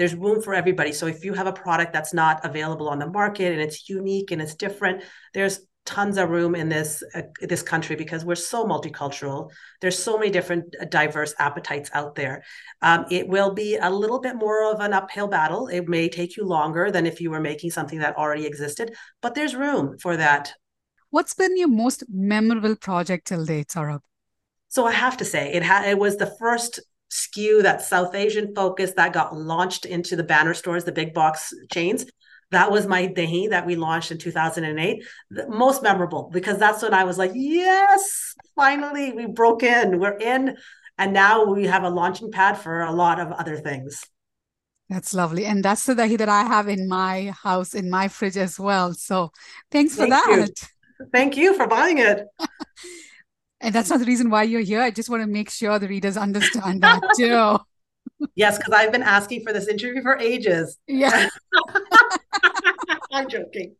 There's 0.00 0.14
room 0.14 0.40
for 0.40 0.54
everybody. 0.54 0.92
So 0.92 1.06
if 1.06 1.26
you 1.26 1.34
have 1.34 1.46
a 1.46 1.52
product 1.52 1.92
that's 1.92 2.14
not 2.14 2.42
available 2.42 2.88
on 2.88 2.98
the 2.98 3.06
market 3.06 3.52
and 3.52 3.60
it's 3.60 3.86
unique 3.86 4.30
and 4.30 4.40
it's 4.40 4.54
different, 4.54 5.02
there's 5.34 5.60
tons 5.84 6.16
of 6.16 6.30
room 6.30 6.54
in 6.54 6.70
this 6.70 7.02
uh, 7.14 7.20
this 7.42 7.60
country 7.60 7.96
because 7.96 8.24
we're 8.24 8.34
so 8.34 8.64
multicultural. 8.64 9.50
There's 9.82 9.98
so 9.98 10.16
many 10.16 10.30
different 10.30 10.74
uh, 10.80 10.86
diverse 10.86 11.34
appetites 11.38 11.90
out 11.92 12.14
there. 12.14 12.42
Um, 12.80 13.04
it 13.10 13.28
will 13.28 13.52
be 13.52 13.76
a 13.76 13.90
little 13.90 14.20
bit 14.20 14.36
more 14.36 14.72
of 14.72 14.80
an 14.80 14.94
uphill 14.94 15.28
battle. 15.28 15.68
It 15.68 15.86
may 15.86 16.08
take 16.08 16.34
you 16.34 16.46
longer 16.46 16.90
than 16.90 17.04
if 17.04 17.20
you 17.20 17.30
were 17.30 17.44
making 17.52 17.70
something 17.70 17.98
that 17.98 18.16
already 18.16 18.46
existed, 18.46 18.94
but 19.20 19.34
there's 19.34 19.54
room 19.54 19.98
for 19.98 20.16
that. 20.16 20.54
What's 21.10 21.34
been 21.34 21.58
your 21.58 21.68
most 21.68 22.04
memorable 22.08 22.74
project 22.74 23.26
till 23.26 23.44
date, 23.44 23.68
Sarab? 23.68 24.00
So 24.68 24.86
I 24.86 24.92
have 24.92 25.18
to 25.18 25.26
say, 25.26 25.52
it 25.52 25.62
had 25.62 25.86
it 25.86 25.98
was 25.98 26.16
the 26.16 26.32
first 26.38 26.80
SKU 27.10 27.62
that 27.62 27.82
South 27.82 28.14
Asian 28.14 28.54
focus 28.54 28.92
that 28.96 29.12
got 29.12 29.36
launched 29.36 29.84
into 29.84 30.16
the 30.16 30.24
banner 30.24 30.54
stores, 30.54 30.84
the 30.84 30.92
big 30.92 31.14
box 31.14 31.52
chains 31.72 32.06
that 32.50 32.72
was 32.72 32.84
my 32.84 33.06
dahi 33.06 33.48
that 33.50 33.64
we 33.64 33.76
launched 33.76 34.10
in 34.10 34.18
2008 34.18 35.04
the 35.30 35.48
most 35.48 35.84
memorable 35.84 36.28
because 36.32 36.58
that's 36.58 36.82
when 36.82 36.92
i 36.92 37.04
was 37.04 37.16
like 37.16 37.30
yes 37.32 38.34
finally 38.56 39.12
we 39.12 39.26
broke 39.26 39.62
in 39.62 40.00
we're 40.00 40.18
in. 40.18 40.56
And 41.00 41.14
now 41.14 41.44
we 41.44 41.64
have 41.64 41.82
a 41.82 41.88
launching 41.88 42.30
pad 42.30 42.58
for 42.58 42.82
a 42.82 42.92
lot 42.92 43.20
of 43.20 43.32
other 43.32 43.56
things. 43.56 44.04
That's 44.90 45.14
lovely. 45.14 45.46
And 45.46 45.64
that's 45.64 45.86
the 45.86 45.94
dahi 45.94 46.18
that 46.18 46.28
i 46.28 46.42
have 46.42 46.68
in 46.68 46.88
my 46.88 47.32
house 47.42 47.72
in 47.74 47.88
my 47.88 48.08
fridge 48.08 48.36
as 48.36 48.60
well. 48.60 48.92
So 48.92 49.32
thanks 49.70 49.94
for 49.94 50.06
Thank 50.06 50.12
that. 50.12 50.50
You. 51.00 51.06
Thank 51.10 51.38
you 51.38 51.56
for 51.56 51.66
buying 51.66 51.98
it. 51.98 52.26
and 53.60 53.74
that's 53.74 53.90
not 53.90 54.00
the 54.00 54.06
reason 54.06 54.30
why 54.30 54.44
you're 54.44 54.60
here. 54.60 54.80
I 54.80 54.90
just 54.90 55.10
want 55.10 55.22
to 55.22 55.26
make 55.26 55.50
sure 55.50 55.78
the 55.78 55.88
readers 55.88 56.16
understand 56.16 56.82
that 56.82 57.00
too. 57.16 57.58
yes, 58.34 58.58
because 58.58 58.72
I've 58.72 58.92
been 58.92 59.02
asking 59.02 59.42
for 59.44 59.52
this 59.52 59.68
interview 59.68 60.02
for 60.02 60.18
ages. 60.18 60.78
Yeah. 60.86 61.28
I'm 63.12 63.28
joking. 63.28 63.76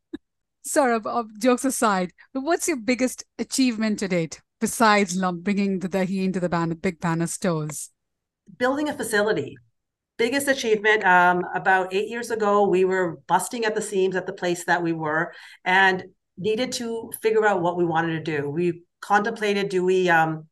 Sarab, 0.66 1.06
uh, 1.06 1.24
jokes 1.38 1.64
aside, 1.64 2.12
what's 2.32 2.68
your 2.68 2.76
biggest 2.76 3.24
achievement 3.38 3.98
to 4.00 4.08
date 4.08 4.42
besides 4.60 5.20
bringing 5.38 5.78
the 5.78 5.88
dahi 5.88 6.24
into 6.24 6.38
the 6.38 6.48
banner, 6.48 6.74
big 6.74 7.00
banner 7.00 7.26
stores? 7.26 7.90
Building 8.58 8.88
a 8.88 8.92
facility. 8.92 9.56
Biggest 10.18 10.48
achievement. 10.48 11.02
Um, 11.04 11.42
about 11.54 11.94
eight 11.94 12.08
years 12.08 12.30
ago, 12.30 12.68
we 12.68 12.84
were 12.84 13.20
busting 13.26 13.64
at 13.64 13.74
the 13.74 13.80
seams 13.80 14.16
at 14.16 14.26
the 14.26 14.34
place 14.34 14.64
that 14.64 14.82
we 14.82 14.92
were 14.92 15.32
and 15.64 16.04
needed 16.36 16.72
to 16.72 17.10
figure 17.22 17.46
out 17.46 17.62
what 17.62 17.78
we 17.78 17.86
wanted 17.86 18.22
to 18.24 18.38
do. 18.38 18.50
We 18.50 18.82
contemplated 19.00 19.68
do 19.68 19.84
we 19.84 20.08
um, 20.08 20.46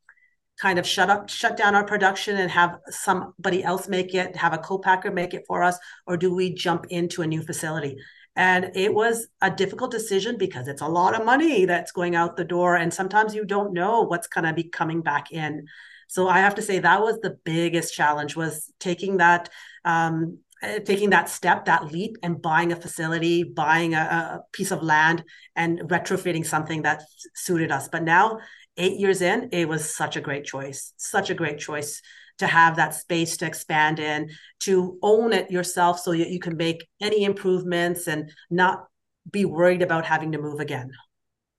kind 0.59 0.77
of 0.77 0.85
shut 0.85 1.09
up 1.09 1.29
shut 1.29 1.57
down 1.57 1.75
our 1.75 1.85
production 1.85 2.37
and 2.37 2.51
have 2.51 2.79
somebody 2.89 3.63
else 3.63 3.87
make 3.87 4.13
it 4.13 4.35
have 4.35 4.53
a 4.53 4.57
co-packer 4.57 5.11
make 5.11 5.33
it 5.33 5.43
for 5.47 5.63
us? 5.63 5.77
Or 6.05 6.17
do 6.17 6.33
we 6.33 6.53
jump 6.53 6.85
into 6.89 7.21
a 7.21 7.27
new 7.27 7.41
facility? 7.41 7.97
And 8.35 8.71
it 8.75 8.93
was 8.93 9.27
a 9.41 9.49
difficult 9.49 9.91
decision 9.91 10.37
because 10.37 10.67
it's 10.67 10.81
a 10.81 10.87
lot 10.87 11.19
of 11.19 11.25
money 11.25 11.65
that's 11.65 11.91
going 11.91 12.15
out 12.15 12.37
the 12.37 12.43
door 12.43 12.75
and 12.75 12.93
sometimes 12.93 13.35
you 13.35 13.43
don't 13.43 13.73
know 13.73 14.01
what's 14.01 14.27
going 14.27 14.45
to 14.45 14.53
be 14.53 14.63
coming 14.63 15.01
back 15.01 15.31
in. 15.31 15.67
So 16.07 16.27
i 16.27 16.39
have 16.39 16.55
to 16.55 16.61
say 16.61 16.79
that 16.79 17.01
was 17.01 17.19
the 17.19 17.37
biggest 17.43 17.93
challenge 17.93 18.35
was 18.35 18.73
taking 18.79 19.17
that 19.17 19.49
um, 19.85 20.39
eh, 20.61 20.79
taking 20.79 21.09
that 21.09 21.29
step 21.29 21.65
that 21.65 21.91
leap 21.91 22.17
and 22.23 22.41
buying 22.41 22.71
a 22.71 22.75
facility 22.75 23.43
buying 23.43 23.93
a, 23.93 23.99
a 23.99 24.39
piece 24.51 24.71
of 24.71 24.83
land 24.83 25.23
and 25.55 25.79
retrofitting 25.81 26.45
something 26.45 26.81
that 26.81 27.01
suited 27.35 27.71
us 27.71 27.87
but 27.87 28.03
now 28.03 28.39
eight 28.79 28.97
years 28.97 29.21
in, 29.21 29.49
it 29.51 29.67
was 29.67 29.95
such 29.95 30.15
a 30.15 30.21
great 30.21 30.45
choice, 30.45 30.93
such 30.97 31.29
a 31.29 31.35
great 31.35 31.59
choice 31.59 32.01
to 32.39 32.47
have 32.47 32.77
that 32.77 32.95
space 32.95 33.37
to 33.37 33.45
expand 33.45 33.99
in, 33.99 34.29
to 34.61 34.97
own 35.01 35.33
it 35.33 35.51
yourself 35.51 35.99
so 35.99 36.11
that 36.11 36.29
you 36.29 36.39
can 36.39 36.55
make 36.55 36.87
any 37.01 37.25
improvements 37.25 38.07
and 38.07 38.31
not 38.49 38.85
be 39.29 39.43
worried 39.45 39.81
about 39.81 40.05
having 40.05 40.31
to 40.31 40.41
move 40.41 40.61
again. 40.61 40.89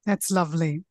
That's 0.07 0.31
lovely. 0.31 0.83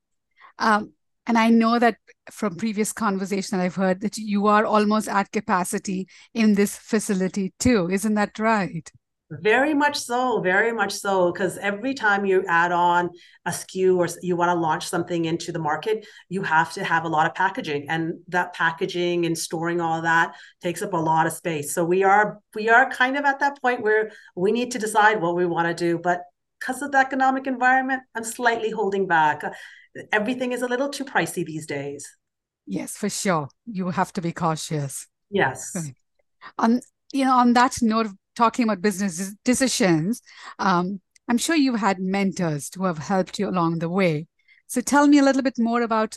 Um, 0.59 0.93
and 1.29 1.37
I 1.37 1.51
know 1.51 1.77
that 1.77 1.97
from 2.31 2.55
previous 2.55 2.91
conversation 2.91 3.59
that 3.59 3.63
I've 3.63 3.75
heard 3.75 4.01
that 4.01 4.17
you 4.17 4.47
are 4.47 4.65
almost 4.65 5.07
at 5.07 5.31
capacity 5.31 6.07
in 6.33 6.55
this 6.55 6.75
facility 6.75 7.53
too. 7.59 7.87
Isn't 7.91 8.15
that 8.15 8.39
right? 8.39 8.91
Very 9.29 9.75
much 9.75 9.95
so, 9.95 10.41
very 10.41 10.73
much 10.73 10.91
so. 10.91 11.31
Because 11.31 11.59
every 11.59 11.93
time 11.93 12.25
you 12.25 12.43
add 12.47 12.71
on 12.71 13.11
a 13.45 13.51
SKU 13.51 13.97
or 13.97 14.07
you 14.23 14.35
want 14.35 14.49
to 14.49 14.55
launch 14.55 14.87
something 14.87 15.25
into 15.25 15.51
the 15.51 15.59
market, 15.59 16.03
you 16.29 16.41
have 16.41 16.73
to 16.73 16.83
have 16.83 17.03
a 17.05 17.07
lot 17.07 17.27
of 17.27 17.35
packaging, 17.35 17.87
and 17.89 18.15
that 18.29 18.53
packaging 18.55 19.27
and 19.27 19.37
storing 19.37 19.79
all 19.79 20.01
that 20.01 20.33
takes 20.63 20.81
up 20.81 20.93
a 20.93 20.97
lot 20.97 21.27
of 21.27 21.33
space. 21.33 21.75
So 21.75 21.85
we 21.85 22.03
are 22.03 22.39
we 22.55 22.69
are 22.69 22.89
kind 22.89 23.15
of 23.17 23.25
at 23.25 23.39
that 23.41 23.61
point 23.61 23.83
where 23.83 24.11
we 24.35 24.51
need 24.51 24.71
to 24.71 24.79
decide 24.79 25.21
what 25.21 25.35
we 25.35 25.45
want 25.45 25.67
to 25.67 25.75
do, 25.75 25.99
but 25.99 26.23
because 26.59 26.81
of 26.81 26.91
the 26.91 26.97
economic 26.97 27.45
environment, 27.45 28.01
I'm 28.15 28.23
slightly 28.23 28.71
holding 28.71 29.07
back. 29.07 29.43
Everything 30.11 30.51
is 30.51 30.61
a 30.61 30.67
little 30.67 30.89
too 30.89 31.05
pricey 31.05 31.45
these 31.45 31.65
days. 31.65 32.07
Yes, 32.65 32.95
for 32.95 33.09
sure. 33.09 33.49
You 33.65 33.89
have 33.89 34.13
to 34.13 34.21
be 34.21 34.31
cautious. 34.31 35.07
Yes. 35.29 35.75
On 36.57 36.81
you 37.11 37.25
know, 37.25 37.37
on 37.37 37.53
that 37.53 37.81
note 37.81 38.05
of 38.05 38.15
talking 38.35 38.63
about 38.63 38.81
business 38.81 39.33
decisions, 39.43 40.21
um, 40.59 41.01
I'm 41.27 41.37
sure 41.37 41.55
you've 41.55 41.79
had 41.79 41.99
mentors 41.99 42.69
who 42.73 42.85
have 42.85 42.99
helped 42.99 43.39
you 43.39 43.49
along 43.49 43.79
the 43.79 43.89
way. 43.89 44.27
So 44.67 44.81
tell 44.81 45.07
me 45.07 45.19
a 45.19 45.23
little 45.23 45.41
bit 45.41 45.57
more 45.57 45.81
about 45.81 46.15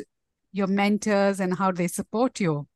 your 0.52 0.66
mentors 0.66 1.40
and 1.40 1.56
how 1.56 1.72
they 1.72 1.88
support 1.88 2.38
you. 2.38 2.66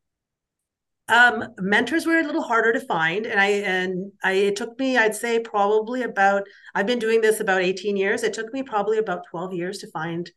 Um, 1.09 1.45
mentors 1.59 2.05
were 2.05 2.19
a 2.19 2.25
little 2.25 2.43
harder 2.43 2.73
to 2.73 2.81
find, 2.81 3.27
and 3.27 3.39
I 3.39 3.47
and 3.47 4.11
I 4.25 4.33
it 4.33 4.57
took 4.57 4.77
me, 4.79 4.97
I'd 4.97 5.15
say, 5.15 5.39
probably 5.39 6.03
about. 6.03 6.43
I've 6.75 6.87
been 6.87 6.99
doing 6.99 7.21
this 7.21 7.39
about 7.39 7.63
18 7.63 7.97
years. 7.97 8.25
It 8.25 8.35
took 8.35 8.53
me 8.53 8.65
probably 8.65 8.99
about 8.99 9.25
12 9.31 9.53
years 9.53 9.79
to 9.79 9.91
find 9.93 10.29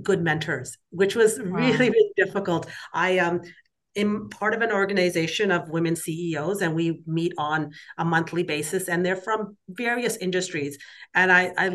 good 0.00 0.22
mentors, 0.22 0.78
which 0.90 1.14
was 1.14 1.38
wow. 1.38 1.56
really 1.56 1.90
really 1.90 2.12
difficult. 2.16 2.66
I 2.92 3.18
um 3.18 3.42
am 3.96 4.28
part 4.30 4.54
of 4.54 4.62
an 4.62 4.72
organization 4.72 5.50
of 5.50 5.68
women 5.68 5.96
CEOs, 5.96 6.62
and 6.62 6.74
we 6.74 7.02
meet 7.06 7.32
on 7.36 7.72
a 7.98 8.04
monthly 8.04 8.42
basis, 8.42 8.88
and 8.88 9.04
they're 9.04 9.16
from 9.16 9.56
various 9.68 10.16
industries. 10.16 10.78
And 11.14 11.30
I, 11.30 11.52
I 11.58 11.70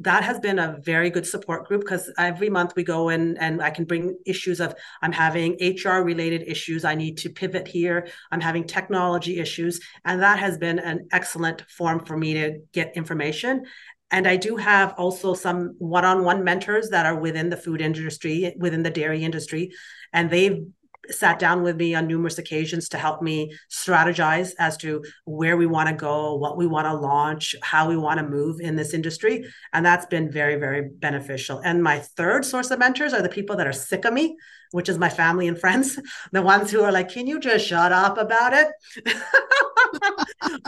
that 0.00 0.22
has 0.22 0.38
been 0.38 0.60
a 0.60 0.78
very 0.84 1.10
good 1.10 1.26
support 1.26 1.66
group 1.66 1.80
because 1.80 2.10
every 2.18 2.48
month 2.48 2.74
we 2.76 2.84
go 2.84 3.08
in 3.08 3.36
and 3.38 3.60
I 3.60 3.70
can 3.70 3.84
bring 3.84 4.16
issues 4.26 4.60
of 4.60 4.74
I'm 5.02 5.10
having 5.10 5.56
HR 5.60 6.02
related 6.04 6.44
issues. 6.46 6.84
I 6.84 6.94
need 6.94 7.18
to 7.18 7.30
pivot 7.30 7.66
here. 7.66 8.06
I'm 8.30 8.40
having 8.40 8.64
technology 8.64 9.40
issues. 9.40 9.80
And 10.04 10.22
that 10.22 10.38
has 10.38 10.56
been 10.56 10.78
an 10.78 11.08
excellent 11.10 11.62
form 11.68 12.04
for 12.04 12.16
me 12.16 12.34
to 12.34 12.60
get 12.72 12.96
information. 12.96 13.64
And 14.10 14.26
I 14.26 14.36
do 14.36 14.56
have 14.56 14.94
also 14.96 15.34
some 15.34 15.74
one 15.78 16.04
on 16.04 16.24
one 16.24 16.42
mentors 16.44 16.88
that 16.90 17.06
are 17.06 17.18
within 17.18 17.50
the 17.50 17.56
food 17.56 17.80
industry, 17.80 18.54
within 18.58 18.82
the 18.82 18.90
dairy 18.90 19.22
industry. 19.22 19.72
And 20.12 20.30
they've 20.30 20.64
sat 21.10 21.38
down 21.38 21.62
with 21.62 21.76
me 21.76 21.94
on 21.94 22.06
numerous 22.06 22.38
occasions 22.38 22.88
to 22.90 22.98
help 22.98 23.22
me 23.22 23.52
strategize 23.70 24.52
as 24.58 24.76
to 24.78 25.02
where 25.24 25.56
we 25.56 25.66
want 25.66 25.88
to 25.88 25.94
go, 25.94 26.34
what 26.34 26.56
we 26.56 26.66
want 26.66 26.86
to 26.86 26.94
launch, 26.94 27.54
how 27.62 27.88
we 27.88 27.96
want 27.96 28.18
to 28.18 28.26
move 28.26 28.60
in 28.60 28.76
this 28.76 28.94
industry. 28.94 29.44
And 29.72 29.84
that's 29.84 30.06
been 30.06 30.30
very, 30.30 30.56
very 30.56 30.88
beneficial. 30.88 31.60
And 31.60 31.82
my 31.82 32.00
third 32.00 32.44
source 32.44 32.70
of 32.70 32.78
mentors 32.78 33.12
are 33.12 33.22
the 33.22 33.28
people 33.28 33.56
that 33.56 33.66
are 33.66 33.72
sick 33.72 34.04
of 34.04 34.12
me, 34.12 34.36
which 34.72 34.88
is 34.88 34.98
my 34.98 35.08
family 35.08 35.48
and 35.48 35.58
friends, 35.58 35.98
the 36.32 36.42
ones 36.42 36.70
who 36.70 36.82
are 36.82 36.92
like, 36.92 37.10
can 37.10 37.26
you 37.26 37.40
just 37.40 37.66
shut 37.66 37.92
up 37.92 38.18
about 38.18 38.52
it? 38.52 38.68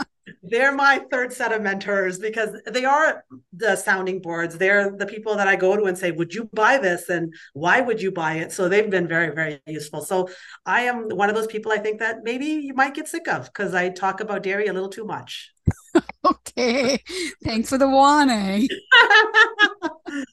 they're 0.43 0.71
my 0.71 1.01
third 1.11 1.31
set 1.31 1.51
of 1.51 1.61
mentors 1.61 2.17
because 2.17 2.59
they 2.65 2.83
are 2.83 3.23
the 3.53 3.75
sounding 3.75 4.21
boards. 4.21 4.57
They're 4.57 4.95
the 4.95 5.05
people 5.05 5.35
that 5.35 5.47
I 5.47 5.55
go 5.55 5.75
to 5.75 5.83
and 5.83 5.97
say, 5.97 6.11
Would 6.11 6.33
you 6.33 6.49
buy 6.53 6.77
this? 6.77 7.09
And 7.09 7.33
why 7.53 7.81
would 7.81 8.01
you 8.01 8.11
buy 8.11 8.35
it? 8.35 8.51
So 8.51 8.67
they've 8.67 8.89
been 8.89 9.07
very, 9.07 9.33
very 9.35 9.59
useful. 9.67 10.01
So 10.01 10.29
I 10.65 10.81
am 10.81 11.09
one 11.09 11.29
of 11.29 11.35
those 11.35 11.47
people 11.47 11.71
I 11.71 11.77
think 11.77 11.99
that 11.99 12.23
maybe 12.23 12.45
you 12.45 12.73
might 12.73 12.95
get 12.95 13.07
sick 13.07 13.27
of 13.27 13.45
because 13.45 13.75
I 13.75 13.89
talk 13.89 14.19
about 14.19 14.43
dairy 14.43 14.67
a 14.67 14.73
little 14.73 14.89
too 14.89 15.05
much. 15.05 15.51
okay. 16.25 16.99
Thanks 17.43 17.69
for 17.69 17.77
the 17.77 17.89
warning. 17.89 18.67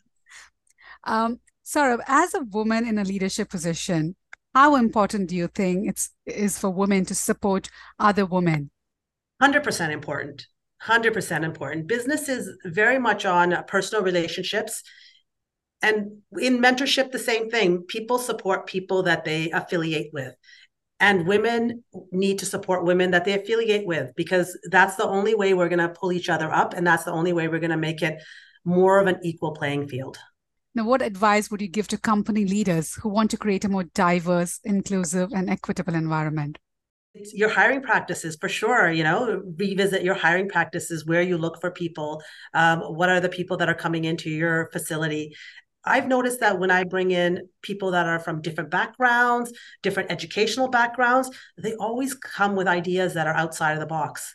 um, 1.05 1.41
Sarab, 1.65 2.01
as 2.07 2.33
a 2.33 2.41
woman 2.41 2.89
in 2.89 2.99
a 2.99 3.05
leadership 3.05 3.51
position, 3.51 4.17
how 4.55 4.77
important 4.77 5.29
do 5.29 5.37
you 5.37 5.49
think 5.49 5.87
it's 5.87 6.11
is 6.25 6.59
for 6.59 6.71
women 6.71 7.05
to 7.05 7.15
support 7.15 7.69
other 7.99 8.25
women 8.25 8.71
100% 9.41 9.91
important 9.91 10.47
100% 10.87 11.45
important. 11.45 11.87
Business 11.87 12.29
is 12.29 12.51
very 12.65 12.99
much 12.99 13.25
on 13.25 13.65
personal 13.67 14.05
relationships. 14.05 14.83
And 15.83 16.23
in 16.39 16.59
mentorship 16.59 17.13
the 17.13 17.19
same 17.19 17.51
thing. 17.51 17.83
People 17.83 18.19
support 18.19 18.67
people 18.67 19.05
that 19.05 19.25
they 19.25 19.51
affiliate 19.51 20.11
with. 20.13 20.35
And 21.01 21.29
women 21.29 21.85
need 22.11 22.41
to 22.41 22.47
support 22.47 22.85
women 22.85 23.13
that 23.13 23.25
they 23.25 23.35
affiliate 23.35 23.87
with 23.87 24.11
because 24.17 24.59
that's 24.71 24.97
the 24.97 25.07
only 25.07 25.35
way 25.35 25.55
we're 25.55 25.69
going 25.69 25.79
to 25.79 25.89
pull 25.89 26.13
each 26.13 26.29
other 26.29 26.51
up 26.51 26.75
and 26.75 26.85
that's 26.85 27.05
the 27.05 27.13
only 27.13 27.33
way 27.33 27.47
we're 27.47 27.61
going 27.61 27.71
to 27.71 27.77
make 27.77 28.03
it 28.03 28.21
more 28.65 28.99
of 28.99 29.07
an 29.07 29.19
equal 29.23 29.53
playing 29.53 29.87
field. 29.87 30.19
Now 30.75 30.85
what 30.85 31.01
advice 31.01 31.51
would 31.51 31.61
you 31.61 31.69
give 31.69 31.87
to 31.89 31.99
company 31.99 32.45
leaders 32.45 32.95
who 32.95 33.09
want 33.11 33.31
to 33.31 33.37
create 33.37 33.65
a 33.65 33.69
more 33.69 33.85
diverse 33.85 34.59
inclusive 34.65 35.31
and 35.33 35.49
equitable 35.49 35.95
environment 35.95 36.59
your 37.15 37.49
hiring 37.49 37.83
practices 37.83 38.37
for 38.41 38.49
sure 38.49 38.91
you 38.91 39.03
know 39.03 39.43
revisit 39.57 40.03
your 40.03 40.15
hiring 40.15 40.49
practices 40.49 41.07
where 41.07 41.23
you 41.23 41.39
look 41.39 41.61
for 41.61 41.71
people 41.71 42.23
um, 42.55 42.81
what 42.81 43.09
are 43.09 43.21
the 43.21 43.29
people 43.29 43.57
that 43.57 43.69
are 43.69 43.75
coming 43.75 44.05
into 44.05 44.31
your 44.31 44.69
facility. 44.73 45.35
I've 45.85 46.09
noticed 46.09 46.41
that 46.41 46.59
when 46.59 46.71
i 46.71 46.85
bring 46.85 47.13
in 47.13 47.49
people 47.63 47.93
that 47.93 48.07
are 48.07 48.19
from 48.19 48.43
different 48.43 48.71
backgrounds 48.71 49.53
different 49.83 50.11
educational 50.11 50.69
backgrounds 50.69 51.31
they 51.57 51.75
always 51.75 52.15
come 52.15 52.57
with 52.57 52.69
ideas 52.69 53.15
that 53.15 53.27
are 53.27 53.35
outside 53.35 53.73
of 53.73 53.81
the 53.81 53.87
box. 53.87 54.35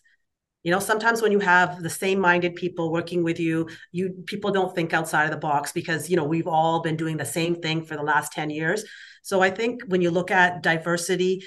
You 0.64 0.72
know 0.72 0.80
sometimes 0.80 1.22
when 1.22 1.32
you 1.32 1.40
have 1.40 1.84
the 1.84 1.90
same 1.90 2.20
minded 2.20 2.56
people 2.56 2.92
working 2.92 3.24
with 3.24 3.40
you 3.40 3.70
you 3.92 4.24
people 4.26 4.52
don't 4.52 4.74
think 4.74 4.94
outside 4.94 5.26
of 5.26 5.32
the 5.32 5.38
box 5.38 5.72
because 5.74 6.10
you 6.10 6.16
know 6.16 6.24
we've 6.24 6.48
all 6.48 6.82
been 6.82 6.98
doing 6.98 7.18
the 7.18 7.26
same 7.26 7.56
thing 7.56 7.86
for 7.86 7.96
the 7.96 8.04
last 8.04 8.32
10 8.32 8.50
years. 8.50 8.84
So 9.22 9.42
i 9.42 9.50
think 9.50 9.84
when 9.88 10.02
you 10.02 10.10
look 10.10 10.32
at 10.32 10.64
diversity 10.64 11.44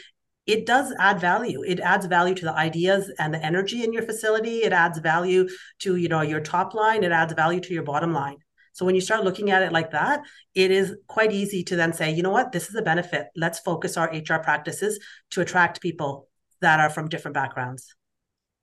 it 0.46 0.66
does 0.66 0.94
add 0.98 1.20
value 1.20 1.62
it 1.62 1.80
adds 1.80 2.06
value 2.06 2.34
to 2.34 2.44
the 2.44 2.54
ideas 2.54 3.10
and 3.18 3.34
the 3.34 3.44
energy 3.44 3.82
in 3.84 3.92
your 3.92 4.02
facility 4.02 4.58
it 4.58 4.72
adds 4.72 4.98
value 4.98 5.48
to 5.78 5.96
you 5.96 6.08
know 6.08 6.22
your 6.22 6.40
top 6.40 6.74
line 6.74 7.04
it 7.04 7.12
adds 7.12 7.32
value 7.34 7.60
to 7.60 7.74
your 7.74 7.82
bottom 7.82 8.12
line 8.12 8.36
so 8.72 8.84
when 8.84 8.94
you 8.94 9.00
start 9.00 9.24
looking 9.24 9.50
at 9.50 9.62
it 9.62 9.72
like 9.72 9.90
that 9.90 10.20
it 10.54 10.70
is 10.70 10.94
quite 11.06 11.32
easy 11.32 11.62
to 11.62 11.76
then 11.76 11.92
say 11.92 12.10
you 12.10 12.22
know 12.22 12.30
what 12.30 12.52
this 12.52 12.68
is 12.68 12.74
a 12.74 12.82
benefit 12.82 13.26
let's 13.36 13.58
focus 13.60 13.96
our 13.96 14.08
hr 14.08 14.38
practices 14.42 14.98
to 15.30 15.40
attract 15.40 15.80
people 15.80 16.28
that 16.60 16.80
are 16.80 16.90
from 16.90 17.08
different 17.08 17.34
backgrounds 17.34 17.94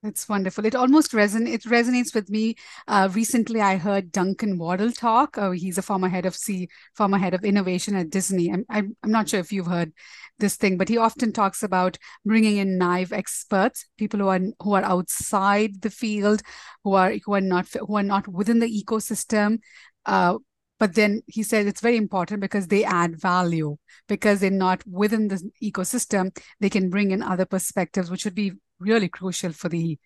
that's 0.03 0.27
wonderful. 0.27 0.65
It 0.65 0.75
almost 0.75 1.13
reson 1.13 1.47
it 1.47 1.63
resonates 1.63 2.13
with 2.13 2.29
me. 2.29 2.55
Uh, 2.89 3.07
recently, 3.13 3.61
I 3.61 3.77
heard 3.77 4.11
Duncan 4.11 4.57
Wardle 4.57 4.91
talk. 4.91 5.37
Oh, 5.37 5.51
he's 5.51 5.77
a 5.77 5.81
former 5.81 6.09
head 6.09 6.25
of 6.25 6.35
C, 6.35 6.67
former 6.93 7.17
head 7.17 7.33
of 7.33 7.45
innovation 7.45 7.95
at 7.95 8.09
Disney. 8.09 8.51
I'm, 8.51 8.65
I'm 8.69 8.97
I'm 9.01 9.11
not 9.11 9.29
sure 9.29 9.39
if 9.39 9.53
you've 9.53 9.67
heard 9.67 9.93
this 10.39 10.55
thing, 10.55 10.77
but 10.77 10.89
he 10.89 10.97
often 10.97 11.31
talks 11.31 11.63
about 11.63 11.97
bringing 12.25 12.57
in 12.57 12.77
naive 12.77 13.13
experts, 13.13 13.85
people 13.97 14.19
who 14.19 14.27
are 14.27 14.41
who 14.59 14.73
are 14.73 14.83
outside 14.83 15.81
the 15.81 15.89
field, 15.89 16.41
who 16.83 16.93
are 16.93 17.13
who 17.25 17.33
are 17.33 17.41
not 17.41 17.67
who 17.73 17.95
are 17.95 18.03
not 18.03 18.27
within 18.27 18.59
the 18.59 18.83
ecosystem. 18.83 19.59
Uh, 20.05 20.37
but 20.79 20.95
then 20.95 21.21
he 21.27 21.43
said 21.43 21.65
it's 21.65 21.81
very 21.81 21.97
important 21.97 22.41
because 22.41 22.67
they 22.67 22.83
add 22.83 23.19
value 23.19 23.77
because 24.09 24.39
they're 24.39 24.51
not 24.51 24.85
within 24.85 25.29
the 25.29 25.41
ecosystem 25.63 26.35
they 26.59 26.69
can 26.69 26.89
bring 26.89 27.11
in 27.11 27.23
other 27.23 27.45
perspectives 27.45 28.11
which 28.11 28.25
would 28.25 28.35
be 28.35 28.51
really 28.79 29.07
crucial 29.07 29.53
for 29.53 29.69
the 29.69 29.97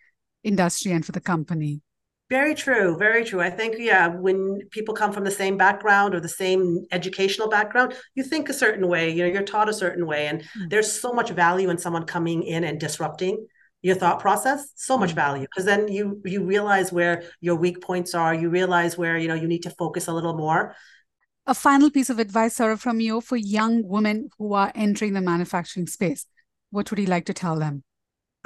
industry 0.44 0.92
and 0.92 1.04
for 1.04 1.14
the 1.14 1.22
company. 1.22 1.82
Very 2.30 2.56
true. 2.56 2.98
Very 2.98 3.24
true. 3.24 3.40
I 3.40 3.50
think, 3.50 3.76
yeah, 3.78 4.08
when 4.08 4.60
people 4.72 4.94
come 4.94 5.14
from 5.14 5.24
the 5.24 5.32
same 5.32 5.56
background 5.56 6.14
or 6.14 6.20
the 6.20 6.28
same 6.28 6.86
educational 6.92 7.48
background, 7.48 7.94
you 8.16 8.24
think 8.24 8.50
a 8.50 8.54
certain 8.54 8.88
way, 8.88 9.10
you 9.10 9.24
know, 9.24 9.30
you're 9.30 9.44
taught 9.44 9.70
a 9.70 9.74
certain 9.74 10.06
way. 10.06 10.28
And 10.28 10.42
mm-hmm. 10.42 10.68
there's 10.68 10.92
so 10.92 11.14
much 11.14 11.30
value 11.30 11.70
in 11.70 11.78
someone 11.78 12.06
coming 12.06 12.44
in 12.44 12.66
and 12.66 12.80
disrupting 12.80 13.48
your 13.82 13.96
thought 13.96 14.20
process 14.20 14.72
so 14.76 14.98
much 14.98 15.12
mm. 15.12 15.16
value 15.16 15.44
because 15.44 15.64
then 15.64 15.88
you 15.88 16.20
you 16.26 16.44
realize 16.44 16.92
where 16.92 17.24
your 17.42 17.56
weak 17.56 17.80
points 17.80 18.16
are 18.16 18.34
you 18.34 18.50
realize 18.50 18.98
where 18.98 19.18
you 19.18 19.28
know 19.28 19.36
you 19.36 19.48
need 19.48 19.62
to 19.62 19.70
focus 19.70 20.08
a 20.08 20.14
little 20.14 20.36
more 20.36 20.76
a 21.46 21.54
final 21.54 21.92
piece 21.92 22.10
of 22.10 22.18
advice 22.18 22.58
Sarab 22.58 22.80
from 22.80 23.00
you 23.00 23.22
for 23.22 23.38
young 23.38 23.88
women 23.88 24.30
who 24.40 24.54
are 24.54 24.72
entering 24.74 25.14
the 25.14 25.22
manufacturing 25.22 25.86
space 25.86 26.26
what 26.72 26.90
would 26.90 26.98
you 26.98 27.06
like 27.06 27.26
to 27.26 27.36
tell 27.36 27.56
them 27.60 27.84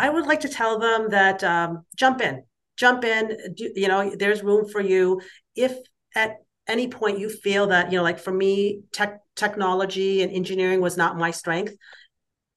I 0.01 0.09
would 0.09 0.25
like 0.25 0.39
to 0.41 0.49
tell 0.49 0.79
them 0.79 1.09
that 1.09 1.43
um, 1.43 1.85
jump 1.95 2.21
in, 2.21 2.43
jump 2.77 3.03
in. 3.03 3.37
Do, 3.55 3.71
you 3.75 3.87
know, 3.87 4.13
there's 4.15 4.43
room 4.43 4.67
for 4.67 4.81
you. 4.81 5.21
If 5.55 5.75
at 6.15 6.37
any 6.67 6.87
point 6.87 7.19
you 7.19 7.29
feel 7.29 7.67
that, 7.67 7.91
you 7.91 7.97
know, 7.97 8.03
like 8.03 8.19
for 8.19 8.31
me, 8.31 8.81
tech 8.91 9.19
technology 9.35 10.21
and 10.21 10.31
engineering 10.31 10.81
was 10.81 10.97
not 10.97 11.17
my 11.17 11.31
strength, 11.31 11.73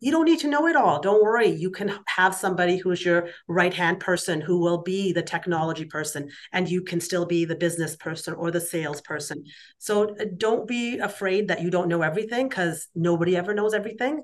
you 0.00 0.10
don't 0.10 0.26
need 0.26 0.40
to 0.40 0.48
know 0.48 0.66
it 0.66 0.76
all. 0.76 1.00
Don't 1.00 1.22
worry. 1.22 1.48
You 1.48 1.70
can 1.70 1.98
have 2.06 2.34
somebody 2.34 2.76
who's 2.76 3.02
your 3.02 3.28
right 3.48 3.72
hand 3.72 4.00
person 4.00 4.40
who 4.40 4.58
will 4.58 4.82
be 4.82 5.12
the 5.12 5.22
technology 5.22 5.86
person, 5.86 6.28
and 6.52 6.68
you 6.68 6.82
can 6.82 7.00
still 7.00 7.24
be 7.24 7.46
the 7.46 7.56
business 7.56 7.96
person 7.96 8.34
or 8.34 8.50
the 8.50 8.60
sales 8.60 9.00
person. 9.00 9.44
So 9.78 10.14
uh, 10.16 10.26
don't 10.36 10.68
be 10.68 10.98
afraid 10.98 11.48
that 11.48 11.62
you 11.62 11.70
don't 11.70 11.88
know 11.88 12.02
everything 12.02 12.48
because 12.48 12.88
nobody 12.94 13.34
ever 13.36 13.54
knows 13.54 13.72
everything 13.72 14.22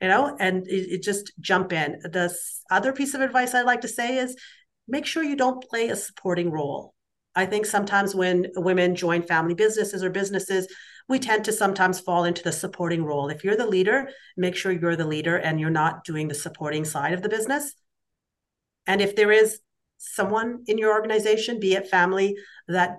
you 0.00 0.08
know, 0.08 0.36
and 0.38 0.66
it, 0.66 0.92
it 0.92 1.02
just 1.02 1.32
jump 1.40 1.72
in. 1.72 1.98
The 2.02 2.34
other 2.70 2.92
piece 2.92 3.14
of 3.14 3.22
advice 3.22 3.54
I'd 3.54 3.62
like 3.62 3.82
to 3.82 3.88
say 3.88 4.18
is 4.18 4.36
make 4.88 5.06
sure 5.06 5.22
you 5.22 5.36
don't 5.36 5.62
play 5.68 5.88
a 5.88 5.96
supporting 5.96 6.50
role. 6.50 6.94
I 7.34 7.46
think 7.46 7.66
sometimes 7.66 8.14
when 8.14 8.46
women 8.54 8.94
join 8.94 9.22
family 9.22 9.54
businesses 9.54 10.04
or 10.04 10.10
businesses, 10.10 10.68
we 11.08 11.18
tend 11.18 11.44
to 11.44 11.52
sometimes 11.52 12.00
fall 12.00 12.24
into 12.24 12.42
the 12.42 12.52
supporting 12.52 13.04
role. 13.04 13.28
If 13.28 13.44
you're 13.44 13.56
the 13.56 13.66
leader, 13.66 14.08
make 14.36 14.56
sure 14.56 14.72
you're 14.72 14.96
the 14.96 15.06
leader 15.06 15.36
and 15.36 15.58
you're 15.58 15.70
not 15.70 16.04
doing 16.04 16.28
the 16.28 16.34
supporting 16.34 16.84
side 16.84 17.12
of 17.12 17.22
the 17.22 17.28
business. 17.28 17.74
And 18.86 19.00
if 19.00 19.16
there 19.16 19.32
is 19.32 19.58
someone 19.98 20.64
in 20.66 20.78
your 20.78 20.92
organization, 20.92 21.60
be 21.60 21.74
it 21.74 21.88
family, 21.88 22.36
that 22.68 22.98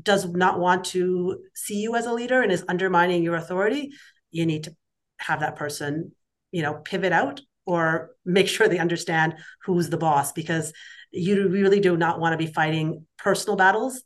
does 0.00 0.26
not 0.26 0.60
want 0.60 0.84
to 0.84 1.40
see 1.54 1.80
you 1.80 1.96
as 1.96 2.06
a 2.06 2.12
leader 2.12 2.42
and 2.42 2.52
is 2.52 2.64
undermining 2.68 3.22
your 3.22 3.36
authority, 3.36 3.90
you 4.30 4.46
need 4.46 4.64
to 4.64 4.76
have 5.18 5.40
that 5.40 5.56
person 5.56 6.12
you 6.56 6.62
know 6.62 6.74
pivot 6.74 7.12
out 7.12 7.40
or 7.66 8.12
make 8.24 8.48
sure 8.48 8.66
they 8.66 8.78
understand 8.78 9.34
who's 9.64 9.90
the 9.90 9.98
boss 9.98 10.32
because 10.32 10.72
you 11.12 11.48
really 11.48 11.80
do 11.80 11.96
not 11.96 12.20
want 12.20 12.32
to 12.32 12.36
be 12.36 12.52
fighting 12.52 13.06
personal 13.18 13.56
battles 13.56 14.02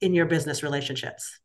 in 0.00 0.14
your 0.14 0.26
business 0.26 0.62
relationships 0.62 1.40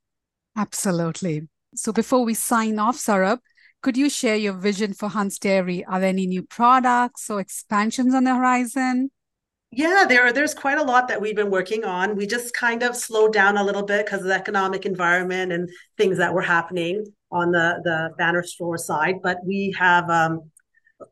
absolutely 0.57 1.47
so 1.75 1.91
before 1.91 2.23
we 2.23 2.33
sign 2.33 2.79
off 2.79 2.97
Sarab 2.97 3.39
could 3.85 3.97
you 3.97 4.09
share 4.09 4.35
your 4.35 4.53
vision 4.53 4.93
for 4.93 5.09
Hans 5.09 5.37
Dairy? 5.37 5.85
Are 5.85 5.99
there 5.99 6.09
any 6.09 6.25
new 6.25 6.41
products 6.41 7.29
or 7.29 7.39
expansions 7.39 8.15
on 8.15 8.23
the 8.23 8.33
horizon? 8.33 9.11
Yeah, 9.69 10.05
there 10.09 10.33
there's 10.33 10.55
quite 10.55 10.79
a 10.79 10.83
lot 10.83 11.07
that 11.07 11.21
we've 11.21 11.35
been 11.35 11.51
working 11.51 11.83
on. 11.83 12.15
We 12.15 12.25
just 12.25 12.55
kind 12.55 12.81
of 12.81 12.95
slowed 12.95 13.31
down 13.31 13.57
a 13.57 13.63
little 13.63 13.83
bit 13.83 14.07
because 14.07 14.21
of 14.21 14.27
the 14.27 14.33
economic 14.33 14.87
environment 14.87 15.51
and 15.51 15.69
things 15.97 16.17
that 16.17 16.33
were 16.33 16.41
happening 16.41 17.05
on 17.31 17.51
the 17.51 17.79
the 17.83 18.09
banner 18.17 18.41
store 18.41 18.79
side, 18.79 19.17
but 19.21 19.37
we 19.45 19.75
have 19.77 20.09
um, 20.09 20.49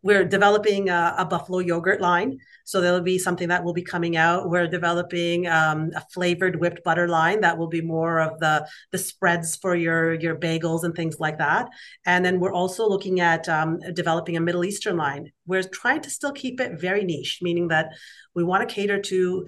we're 0.02 0.26
developing 0.26 0.90
a, 0.90 1.14
a, 1.20 1.26
buffalo 1.26 1.60
yogurt 1.60 2.02
line 2.02 2.40
so 2.64 2.82
there'll 2.82 3.02
be 3.02 3.18
something 3.18 3.50
that 3.50 3.64
will 3.64 3.74
be 3.74 3.84
coming 3.84 4.16
out. 4.16 4.50
We're 4.50 4.68
developing 4.68 5.48
um, 5.48 5.92
a 5.96 6.02
flavored 6.14 6.60
whipped 6.60 6.84
butter 6.84 7.08
line 7.08 7.42
that 7.42 7.58
will 7.58 7.68
be 7.68 7.82
more 7.82 8.20
of 8.20 8.40
the 8.40 8.68
the 8.92 8.98
spreads 8.98 9.56
for 9.56 9.76
your 9.76 10.14
your 10.16 10.36
bagels 10.36 10.84
and 10.84 10.96
things 10.96 11.20
like 11.20 11.38
that. 11.40 11.70
And 12.06 12.26
then 12.26 12.40
we're 12.40 12.54
also 12.54 12.88
looking 12.88 13.20
at 13.20 13.48
um, 13.50 13.80
developing 13.94 14.38
a 14.38 14.42
middle 14.42 14.66
eastern 14.66 14.98
line. 14.98 15.32
We're 15.46 15.64
trying 15.64 16.02
to 16.02 16.10
still 16.10 16.32
keep 16.32 16.60
it 16.60 16.80
very 16.80 17.04
niche 17.04 17.40
meaning 17.42 17.68
that 17.70 17.90
we 18.36 18.44
want 18.44 18.68
to 18.68 18.74
cater 18.74 19.00
to 19.00 19.46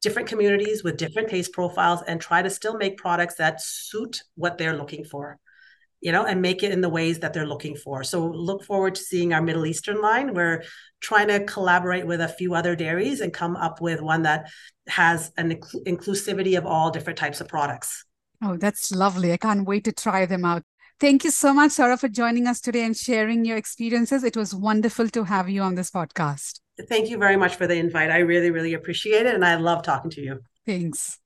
different 0.00 0.28
communities 0.28 0.84
with 0.84 0.96
different 0.96 1.28
taste 1.28 1.52
profiles 1.52 2.02
and 2.06 2.20
try 2.20 2.40
to 2.40 2.50
still 2.50 2.76
make 2.76 2.96
products 2.96 3.34
that 3.34 3.60
suit 3.60 4.22
what 4.36 4.56
they're 4.56 4.76
looking 4.76 5.04
for 5.04 5.38
you 6.00 6.12
know 6.12 6.24
and 6.24 6.40
make 6.40 6.62
it 6.62 6.72
in 6.72 6.80
the 6.80 6.88
ways 6.88 7.18
that 7.20 7.32
they're 7.32 7.46
looking 7.46 7.76
for 7.76 8.04
so 8.04 8.26
look 8.26 8.64
forward 8.64 8.94
to 8.94 9.02
seeing 9.02 9.32
our 9.32 9.42
middle 9.42 9.66
eastern 9.66 10.00
line 10.00 10.34
we're 10.34 10.62
trying 11.00 11.28
to 11.28 11.44
collaborate 11.44 12.06
with 12.06 12.20
a 12.20 12.28
few 12.28 12.54
other 12.54 12.76
dairies 12.76 13.20
and 13.20 13.32
come 13.32 13.56
up 13.56 13.80
with 13.80 14.00
one 14.00 14.22
that 14.22 14.50
has 14.88 15.32
an 15.36 15.50
incl- 15.50 15.84
inclusivity 15.86 16.56
of 16.56 16.66
all 16.66 16.90
different 16.90 17.18
types 17.18 17.40
of 17.40 17.48
products 17.48 18.04
oh 18.42 18.56
that's 18.56 18.92
lovely 18.92 19.32
i 19.32 19.36
can't 19.36 19.66
wait 19.66 19.84
to 19.84 19.92
try 19.92 20.26
them 20.26 20.44
out 20.44 20.62
Thank 21.00 21.22
you 21.22 21.30
so 21.30 21.54
much, 21.54 21.70
Sarab, 21.70 22.00
for 22.00 22.08
joining 22.08 22.48
us 22.48 22.60
today 22.60 22.82
and 22.82 22.96
sharing 22.96 23.44
your 23.44 23.56
experiences. 23.56 24.24
It 24.24 24.36
was 24.36 24.52
wonderful 24.52 25.08
to 25.10 25.22
have 25.22 25.48
you 25.48 25.62
on 25.62 25.76
this 25.76 25.92
podcast. 25.92 26.58
Thank 26.88 27.08
you 27.08 27.18
very 27.18 27.36
much 27.36 27.54
for 27.54 27.68
the 27.68 27.76
invite. 27.76 28.10
I 28.10 28.18
really, 28.18 28.50
really 28.50 28.74
appreciate 28.74 29.24
it. 29.24 29.34
And 29.36 29.44
I 29.44 29.54
love 29.54 29.84
talking 29.84 30.10
to 30.10 30.20
you. 30.20 30.40
Thanks. 30.66 31.20